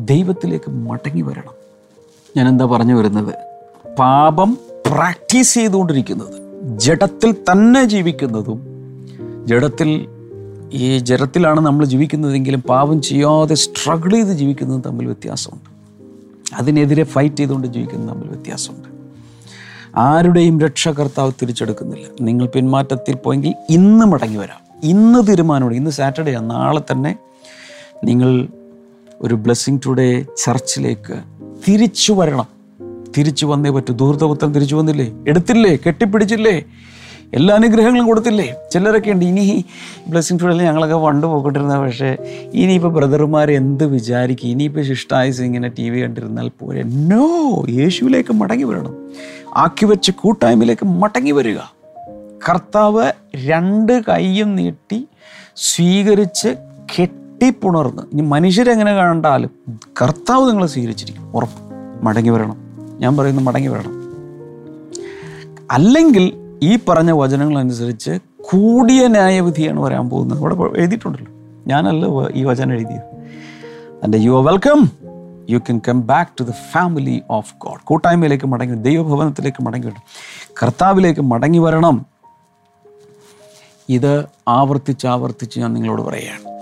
ദൈവത്തിലേക്ക് 0.00 0.70
മടങ്ങി 0.70 1.22
വരണം. 1.22 1.54
ഞാൻ 2.36 2.48
എന്താ 2.48 2.64
പറഞ്ഞു 2.64 2.94
വരുന്നത്? 2.94 3.34
പാപം 3.98 4.58
പ്രാക്ടീസ് 4.86 5.54
ചെയ്തുകൊണ്ടിരിക്കുന്നത് 5.54 6.44
ജഡത്തിൽ 6.78 7.32
തന്നെ 7.32 7.84
ജീവിക്കുന്നതും 7.84 8.66
ജഡത്തിൽ 9.46 10.06
ഈ 10.72 10.98
ജഡത്തിലാണ് 10.98 11.60
നമ്മൾ 11.60 11.84
ജീവിക്കുന്നതെങ്കിലും 11.84 12.62
പാപം 12.62 13.02
ചെയ്യാതെ 13.02 13.54
സ്ട്രഗിൾ 13.54 14.12
ചെയ്ത് 14.12 14.28
ജീവിക്കുന്നത് 14.28 14.84
തമ്മിൽ 14.86 15.06
വ്യത്യാസമുണ്ട്. 15.06 15.74
അതിനെതിരെ 16.54 17.04
ഫൈറ്റ് 17.04 17.36
ചെയ്തുകൊണ്ട് 17.36 17.66
ജീവിക്കുന്നത് 17.66 18.08
തമ്മിൽ 18.08 18.28
വ്യത്യാസമുണ്ട്. 18.28 18.88
ആരുടെയും 19.96 20.60
രക്ഷകർത്താവ് 20.60 21.32
തിരിച്ചെടുക്കുന്നില്ല. 21.42 22.06
നിങ്ങൾ 22.20 22.46
പിന്മാറ്റത്തിൽ 22.46 23.14
പോയെങ്കിൽ 23.14 23.54
ഇന്ന് 23.70 24.06
മടങ്ങി 24.06 24.36
വരാം. 24.36 24.64
ഇന്ന് 24.82 25.26
തീരുമാനമുണ്ട് 25.26 25.76
ഇന്ന് 25.76 25.90
സാറ്റർഡേ 25.90 26.34
ആണ് 26.34 26.50
നാളെ 26.50 26.80
തന്നെ 26.92 27.18
നിങ്ങൾ 28.04 28.48
ഒരു 29.20 29.34
ബ്ലെസ്സിങ് 29.34 29.78
ടുഡേ 29.86 30.26
ചർച്ചിലേക്ക് 30.44 31.20
തിരിച്ചു 31.68 32.12
വരണം. 32.12 32.46
തിരിച്ചു 33.18 33.46
വന്നേ 33.46 33.70
പറ്റൂ. 33.70 33.94
ദൂർത്തപുത്രം 33.94 34.54
തിരിച്ചു 34.54 34.76
വന്നില്ലേ? 34.76 35.12
എടുത്തില്ലേ? 35.28 35.76
കെട്ടിപ്പിടിച്ചില്ലേ? 35.76 36.62
എല്ലാ 37.34 37.54
അനുഗ്രഹങ്ങളും 37.54 38.06
കൊടുത്തില്ലേ? 38.06 38.54
ചിലരൊക്കെ 38.72 39.10
ഉണ്ട് 39.10 39.24
ഇനി 39.24 39.64
ബ്ലെസ്സിങ് 40.08 40.38
ഫീൽഡിൽ 40.38 40.62
ഞങ്ങളൊക്കെ 40.62 40.96
പണ്ട് 40.96 41.26
പോയിക്കൊണ്ടിരുന്ന 41.26 41.80
പക്ഷേ 41.80 42.16
ഇനിയിപ്പോൾ 42.54 42.92
ബ്രദർമാർ 42.92 43.50
എന്ത് 43.50 43.84
വിചാരിക്കും? 43.84 44.48
ഇനിയിപ്പോൾ 44.48 44.82
ശിഷ്ടായുസ് 44.82 45.42
ഇങ്ങനെ 45.42 45.68
ടി 45.68 45.90
വി 45.90 46.02
കണ്ടിരുന്നാൽ 46.02 46.48
പോരെ? 46.48 46.82
നോ 46.82 47.64
യേശുവിലേക്ക് 47.68 48.32
മടങ്ങി 48.32 48.64
വരണം. 48.64 49.10
ആക്കി 49.56 49.86
വെച്ച 49.86 50.10
കൂട്ടായ്മയിലേക്ക് 50.10 50.86
മടങ്ങി 50.86 51.30
വരിക. 51.30 51.56
കർത്താവ് 52.48 53.12
രണ്ട് 53.46 54.02
കൈയും 54.08 54.56
നീട്ടി 54.56 55.08
സ്വീകരിച്ച് 55.56 56.48
കെട്ടിപ്പുണർന്ന്. 57.00 58.02
ഇനി 58.12 58.22
മനുഷ്യരെങ്ങനെ 58.22 58.94
കണ്ടാലും 58.94 59.50
കർത്താവ് 60.02 60.48
നിങ്ങളെ 60.48 60.66
സ്വീകരിച്ചിരിക്കും. 60.66 61.36
ഉറപ്പ്. 61.36 61.58
മടങ്ങി 62.04 62.30
വരണം. 62.30 62.56
ഞാൻ 62.98 63.16
പറയുന്നു 63.16 63.42
മടങ്ങി 63.42 63.68
വരണം. 63.68 64.04
അല്ലെങ്കിൽ 65.70 66.43
ഈ 66.62 66.78
പറഞ്ഞ 66.88 67.10
വചനങ്ങൾ 67.10 67.58
അനുസരിച്ച് 67.58 68.18
കൂടിയ 68.40 69.06
ന്യായവിധിയാണ് 69.06 69.80
വരാൻ 69.80 70.10
പോകുന്നത്. 70.10 70.38
അവിടെ 70.38 70.54
എഴുതിയിട്ടുണ്ടല്ലോ. 70.54 71.32
ഞാനല്ല 71.66 72.06
ഈ 72.34 72.44
വചനം 72.44 72.72
എഴുതിയത്. 72.72 73.02
And 74.04 74.16
you 74.16 74.38
are 74.38 74.44
welcome 74.44 74.90
you 75.50 75.58
can 75.58 75.80
come 75.88 76.06
back 76.06 76.30
to 76.40 76.44
the 76.44 76.50
family 76.50 77.22
of 77.30 77.54
God 77.64 77.80
കൂട്ടായ്മയിലേക്ക് 77.84 78.46
മടങ്ങി 78.46 78.76
ദൈവഭവനത്തിലേക്ക് 78.76 79.62
മടങ്ങി 79.62 79.86
വരണം. 79.86 80.02
കർത്താവിലേക്ക് 80.62 81.20
മടങ്ങി 81.20 81.58
വരണം. 81.58 82.06
ഇത് 83.88 84.24
ആവർത്തിച്ച് 84.48 85.06
ആവർത്തിച്ച് 85.06 85.60
ഞാൻ 85.60 85.74
നിങ്ങളോട് 85.74 86.02
പറയുകയാണ്. 86.02 86.54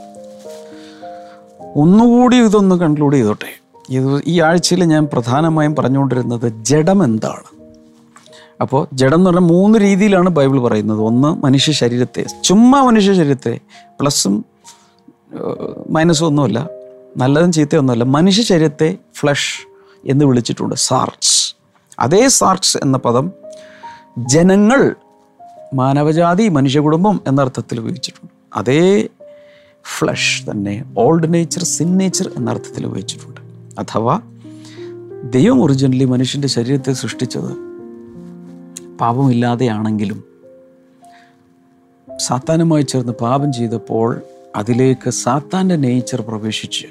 ഒന്നുകൂടി 1.77 2.37
ഇതൊന്ന് 2.37 2.75
കൺക്ലൂഡ് 2.77 3.17
ചെയ്തോട്ടെ. 3.17 3.63
ഇത് 3.91 4.23
ഈ 4.27 4.41
ആഴ്ചയിൽ 4.41 4.85
ഞാൻ 4.85 5.09
പ്രധാനമായും 5.13 5.77
പറഞ്ഞുകൊണ്ടിരുന്നത് 5.77 6.65
ജഡം 6.65 7.05
എന്താണ്? 7.05 7.62
അപ്പോൾ 8.63 8.89
ജഡം 8.93 9.15
എന്ന് 9.15 9.31
പറഞ്ഞാൽ 9.31 9.49
മൂന്ന് 9.49 9.79
രീതിയിലാണ് 9.79 10.31
ബൈബിൾ 10.31 10.61
പറയുന്നത്. 10.61 11.01
ഒന്ന് 11.01 11.29
മനുഷ്യ 11.45 11.73
ശരീരത്തെ 11.73 12.25
ചുമ്മാ 12.45 12.83
മനുഷ്യ 12.83 13.15
ശരീരത്തെ 13.15 13.61
പ്ലസും 14.01 14.45
മൈനസും 15.91 16.27
ഒന്നുമല്ല 16.27 16.69
നല്ലതും 17.17 17.53
ചീത്തയൊന്നുമല്ല 17.53 18.05
മനുഷ്യ 18.05 18.43
ശരീരത്തെ 18.43 18.99
ഫ്ലഷ് 19.15 19.69
എന്ന് 20.05 20.25
വിളിച്ചിട്ടുണ്ട് 20.25 20.75
സാർച്ച് 20.75 21.57
അതേ 21.99 22.29
സാർച്ച് 22.29 22.79
എന്ന 22.79 22.99
പദം 22.99 23.33
ജനങ്ങൾ 24.19 24.95
മാനവജാതി 25.75 26.49
മനുഷ്യകുടുംബം 26.49 27.21
എന്ന 27.27 27.41
അർത്ഥത്തിൽ 27.41 27.81
ഉപയോഗിച്ചിട്ടുണ്ട്. 27.81 28.33
അതേ 28.55 29.09
ഫ്ലഷ് 29.99 30.51
തന്നെ 30.51 30.85
ഓൾഡ് 30.99 31.35
നേച്ചർ 31.35 31.65
സിൻ 31.65 31.97
നേച്ചർ 31.97 32.31
എന്ന 32.37 32.51
അർത്ഥത്തിൽ 32.51 32.87
ഉപയോഗിച്ചിട്ടുണ്ട്. 32.87 33.41
അഥവാ 33.81 34.21
ദൈവം 35.31 35.63
ഒറിജിനലി 35.63 36.05
മനുഷ്യന്റെ 36.05 36.49
ശരീരത്തെ 36.49 36.93
സൃഷ്ടിച്ചത് 36.93 37.72
പാപമില്ലാതെയാണെങ്കിലും 39.03 40.21
സാത്താനുമായി 42.21 42.83
ചേർന്ന് 42.83 43.13
പാപം 43.13 43.53
ചെയ്തപ്പോൾ 43.53 44.09
അതിലേക്ക് 44.57 45.11
സാത്താന്റെ 45.11 45.77
നേച്ചർ 45.77 46.21
പ്രവേശിച്ച് 46.21 46.89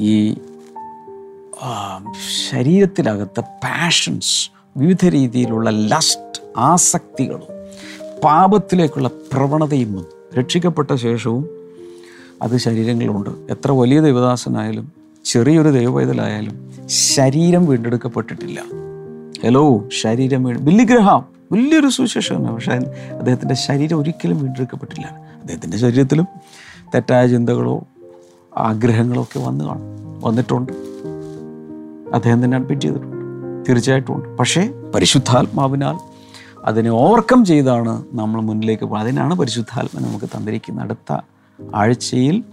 ഈ 0.00 0.14
ശരീരത്തിനകത്ത് 2.50 3.40
പാഷൻസ് 3.64 4.34
വിവിധ 4.76 5.04
രീതിയിലുള്ള 5.08 5.70
ലസ്റ്റ് 5.70 6.40
ആസക്തികളും 6.58 7.50
പാപത്തിലേക്കുള്ള 8.24 9.08
പ്രവണതയും 9.32 9.92
വന്നു 9.96 10.10
രക്ഷിക്കപ്പെട്ട 10.38 10.90
ശേഷവും 10.94 11.44
അത് 12.42 12.56
ശരീരങ്ങളുണ്ട് 12.56 13.30
എത്ര 13.52 13.70
വലിയ 13.72 14.00
ദൈവദാസനായാലും 14.00 14.86
ചെറിയൊരു 15.24 15.68
ദൈവവേദലായാലും 15.68 16.56
ശരീരം 17.14 17.66
വീണ്ടെടുക്കപ്പെട്ടിട്ടില്ല. 17.66 18.60
ഹലോ 19.44 19.88
ശരീരം 20.02 20.44
വീണ്. 20.44 20.58
ബില്ലിഗ്രഹാം 20.58 21.26
വലിയൊരു 21.52 21.88
സുവിശേഷമാണ്. 21.88 22.54
പക്ഷേ 22.54 22.72
അദ്ദേഹത്തിന്റെ 23.18 23.54
ശരീരം 23.54 23.98
ഒരിക്കലും 23.98 24.38
വീണ്ടെടുക്കപ്പെട്ടില്ല. 24.38 25.06
അദ്ദേഹത്തിന്റെ 25.40 25.76
ശരീരത്തിലും 25.76 26.26
തെറ്റായ 26.94 27.26
ചിന്തകളോ 27.26 27.84
ആഗ്രഹങ്ങളോ 28.58 29.22
ഒക്കെ 29.22 29.38
വന്നു 29.38 29.64
കാണും. 29.64 30.20
വന്നിട്ടുണ്ട്. 30.20 30.72
അദ്ദേഹം 32.14 32.44
തന്നെ 32.44 32.56
അഡ്മിറ്റ് 32.56 32.82
ചെയ്തിട്ടുണ്ട്. 32.82 33.16
തീർച്ചയായിട്ടും 33.68 34.14
ഉണ്ട്. 34.14 34.38
പക്ഷേ 34.38 34.72
പരിശുദ്ധാത്മാവിനാൽ 34.94 35.98
അതിനെ 36.64 36.90
ഓവർകം 36.90 37.44
ചെയ്താണ് 37.44 38.04
നമ്മൾ 38.12 38.40
മുന്നിലേക്ക് 38.40 38.84
പോകുന്നത്. 38.84 39.08
അതിനാണ് 39.08 39.34
പരിശുദ്ധാത്മ 39.34 40.06
നമുക്ക് 40.06 40.24
തന്നിരിക്കുന്ന 40.24 40.82
അടുത്ത 40.82 41.16
ആഴ്ചയിൽ 41.74 42.44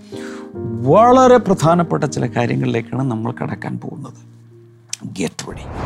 വളരെ 0.81 1.37
പ്രധാനപ്പെട്ട 1.37 2.03
ചില 2.03 2.25
കാര്യങ്ങളിലേക്കാണ് 2.25 3.03
നമ്മൾ 3.03 3.33
കടക്കാൻ 3.43 3.79
പോകുന്നത്. 3.79 4.29
ഗെറ്റ് 5.05 5.47
റെഡി 5.47 5.78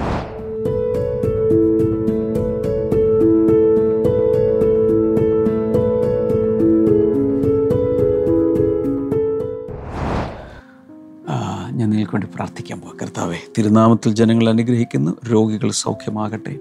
വേണ്ടി 12.13 12.27
പ്രാർത്ഥിക്കാൻ 12.35 12.81
പോകാം 12.81 12.97
കർത്താവെ 12.97 13.37
തിരുനാമത്തിൽ 13.57 14.13
ജനങ്ങൾ 14.13 14.49
അനുഗ്രഹിക്കുന്നു 14.49 15.17
രോഗികൾ 15.31 15.71
സൗഖ്യമാകട്ടെ. 15.71 16.59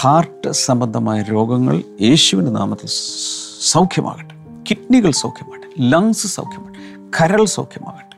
ഹാർട്ട് 0.00 0.52
സംബന്ധമായ 0.52 1.22
രോഗങ്ങൾ 1.22 1.82
യേശുവിന്റെ 2.02 2.52
നാമത്തിൽ 2.52 2.86
സൗഖ്യമാകട്ടെ. 3.60 4.34
കിഡ്നികൾ 4.70 5.10
സൗഖ്യമാകട്ടെ. 5.10 5.66
ലങ്സ് 5.80 6.26
സൗഖ്യമാകട്ടെ. 6.26 7.10
കരൾ 7.20 7.44
സൗഖ്യമാകട്ടെ. 7.44 8.16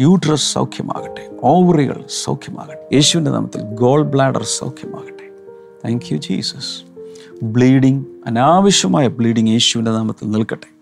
യൂട്രസ് 0.00 0.52
സൗഖ്യമാകട്ടെ. 0.52 1.30
ഓവറികൾ 1.44 2.04
സൗഖ്യമാകട്ടെ. 2.24 2.94
യേശുവിന്റെ 2.94 3.30
നാമത്തിൽ 3.30 3.62
ഗോൾ 3.62 4.02
ബ്ലാഡർ 4.02 4.42
സൗഖ്യമാകട്ടെ. 4.42 5.28
താങ്ക് 5.84 6.12
യു 6.12 6.18
ജീസസ് 6.18 6.82
ബ്ലീഡിങ് 7.44 8.04
അനാവശ്യമായ 8.26 9.08
ബ്ലീഡിങ് 9.08 9.48
യേശുവിന്റെ 9.48 9.90
നാമത്തിൽ 9.90 10.30
നിൽക്കട്ടെ. 10.30 10.79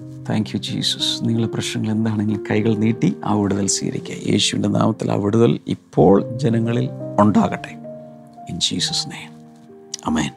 താങ്ക് 0.00 0.50
യു 0.54 0.58
ജീസസ് 0.58 1.28
നിങ്ങളുടെ 1.28 1.52
പ്രശ്നങ്ങൾ 1.52 1.90
എന്താണെങ്കിലും 1.90 2.44
കൈകൾ 2.50 2.76
നീട്ടി 2.76 3.16
ആ 3.24 3.34
വിടുതൽ 3.34 3.66
സ്വീകരിക്കുക. 3.66 4.32
യേശുവിന്റെ 4.32 4.68
നാമത്തിൽ 4.68 5.12
ആ 5.12 5.14
വിടുതൽ 5.14 5.60
ഇപ്പോൾ 5.68 6.38
ജനങ്ങളിൽ 6.38 6.88
ഉണ്ടാകട്ടെ. 7.20 7.76
In 8.50 8.60
Jesus 8.60 9.10
name 9.10 9.34
amen 10.06 10.30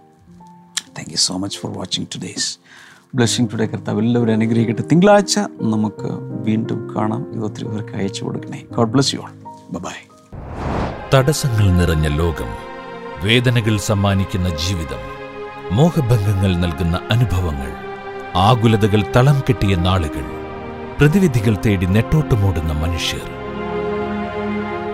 thank 0.98 1.12
you 1.12 1.16
so 1.16 1.38
much 1.38 1.60
for 1.60 1.78
watching 1.78 2.06
today's 2.16 2.60
blessing 3.16 3.48
today 3.54 3.66
കർത്താവ് 3.66 4.02
എല്ലാവരും 4.02 4.34
അനുഗ്രഹിക്കട്ടെ. 4.34 4.84
തിങ്കളാഴ്ച 4.92 5.40
നമുക്ക് 5.62 6.10
വീണ്ടും 6.22 6.96
കാണാം. 6.96 7.34
ഇത് 7.34 7.44
ഒത്തിരി 7.44 7.66
പേർക്ക് 7.66 7.94
അയച്ചു 7.94 8.26
കൊടുക്കണേ. 8.26 8.64
God 8.72 8.90
bless 8.90 9.16
you 9.16 9.20
all 9.20 9.32
bye 9.72 9.92
തടസ്സങ്ങൾ 11.14 11.72
നിറഞ്ഞ 11.72 12.08
ലോകം 12.08 12.70
വേദനകൾ 13.24 13.78
സമ്മാനിക്കുന്ന 13.78 14.50
ജീവിതം 14.50 15.02
മോഹഭംഗങ്ങൾ 15.76 16.56
നൽകുന്ന 16.56 17.00
അനുഭവങ്ങൾ 17.12 17.89
ആകുലതകൾ 18.36 19.04
തളം 19.16 19.40
കെട്ടിയ 19.40 19.76
നാളുകൾ. 19.76 20.26
പ്രതിവിധികൾ 21.00 21.58
തേടി 21.66 21.86
നെട്ടോട്ടമോടുന്ന 21.86 22.74
മനുഷ്യർ. 22.74 23.22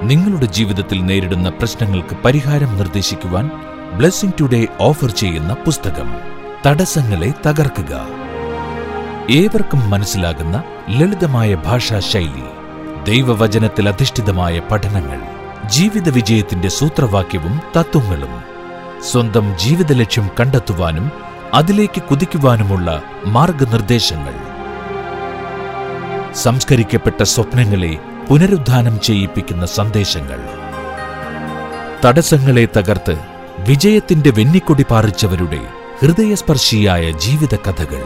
നിങ്ങളുടെ 0.08 0.46
ജീവിതത്തിൽ 0.46 1.06
നേരിടുന്ന 1.06 1.50
പ്രശ്നങ്ങൾക്ക് 1.50 2.16
പരിഹാരം 2.26 2.78
നിർദ്ദേശിക്കുവാൻ 2.78 3.50
ബ്ലെസ്സിംഗ് 3.98 4.34
ടുഡേ 4.40 4.68
ഓഫർ 4.82 5.10
ചെയ്യുന്ന 5.10 5.54
പുസ്തകം. 5.54 6.16
തടസ്സങ്ങളെ 6.66 7.34
തകർക്കുക. 7.46 8.08
ഏവർക്കും 9.32 9.90
മനസ്സിലാകുന്ന 9.90 10.64
ലളിതമായ 10.90 11.56
ഭാഷാ 11.56 12.00
ശൈലി 12.00 12.44
ദൈവവചനത്തിൽ 13.04 13.90
അധിഷ്ഠിതമായ 13.90 14.62
പഠനങ്ങൾ. 14.72 15.22
ജീവിത 15.70 16.10
വിജയത്തിന്റെ 16.10 16.68
സൂത്രവാക്യവും 16.68 17.62
തത്വങ്ങളും. 17.78 18.42
സ്വന്തം 19.12 19.58
ജീവിത 19.58 19.94
ലക്ഷ്യം 19.94 20.30
കണ്ടെത്തുവാനും 20.40 21.12
അതിലേക്ക് 21.56 22.02
കുതിക്കുവാനുമുള്ള 22.02 23.04
മാർഗനിർദ്ദേശങ്ങൾ. 23.26 24.34
സംസ്കരിക്കപ്പെട്ട 26.34 27.24
സ്വപ്നങ്ങളെ 27.24 28.00
പുനരുദ്ധാനം 28.30 29.02
ചെയ്യിപ്പിക്കുന്ന 29.02 29.66
സന്ദേശങ്ങൾ. 29.66 30.40
തടസ്സങ്ങളെ 32.06 32.68
തകർത്ത് 32.78 33.20
വിജയത്തിന്റെ 33.68 34.30
വെന്നിക്കൊടി 34.30 34.86
പാറിച്ചവരുടെ 34.90 35.60
ഹൃദയസ്പർശിയായ 36.02 37.12
ജീവിത 37.12 37.56
കഥകൾ 37.56 38.04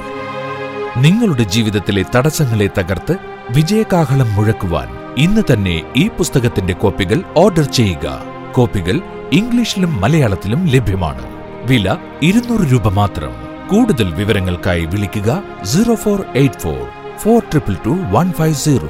നിങ്ങളുടെ 0.97 1.43
ജീവിതത്തിലെ 1.43 2.05
തടസ്സങ്ങളെ 2.15 2.67
തകർത്ത് 2.67 3.15
വിജയകാഹളം 3.49 4.35
മുഴക്കുവാൻ 4.35 4.87
ഇന്ന് 5.17 5.41
തന്നെ 5.53 5.81
ഈ 5.97 6.07
പുസ്തകത്തിന്റെ 6.07 6.73
കോപ്പികൾ 6.73 7.23
ഓർഡർ 7.37 7.63
ചെയ്യുക. 7.63 8.21
കോപ്പികൾ 8.53 9.01
ഇംഗ്ലീഷിലും 9.33 10.01
മലയാളത്തിലും 10.01 10.67
ലഭ്യമാണ്. 10.67 11.38
വില 11.65 11.95
ഇരുന്നൂറ് 12.23 12.71
രൂപ 12.71 12.87
മാത്രം. 12.87 13.31
കൂടുതൽ 13.67 14.13
വിവരങ്ങൾക്കായി 14.13 14.85
വിളിക്കുക 14.85 15.43
zero 15.63 15.95
four 15.95 16.25
eight 16.35 16.59
four 16.59 16.87
four 17.17 17.41
triple 17.41 17.73
two 17.73 17.89
one 17.89 18.31
five 18.31 18.53
zero. 18.53 18.89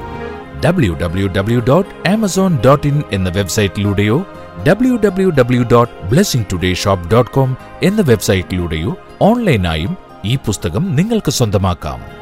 W 0.66 0.94
W 0.94 1.28
W 1.28 1.60
dot 1.60 2.10
Amazon 2.10 2.60
dot 2.66 2.88
in 2.88 3.04
എന്ന 3.12 3.30
വെബ്സൈറ്റിലൂടെയോ 3.30 4.26
W 4.68 4.96
W 4.96 5.30
W 5.30 5.64
dot 5.72 6.06
blessing 6.06 6.46
today 6.54 6.74
shop 6.74 7.12
dot 7.12 7.32
com 7.32 7.58
എന്ന 7.84 8.02
വെബ്സൈറ്റിലൂടെയോ 8.02 8.98
ഓൺലൈനായും 9.22 9.98
ഈ 10.26 10.36
പുസ്തകം 10.36 10.96
നിങ്ങൾക്ക് 10.96 11.32
സ്വന്തമാക്കാം. 11.32 12.19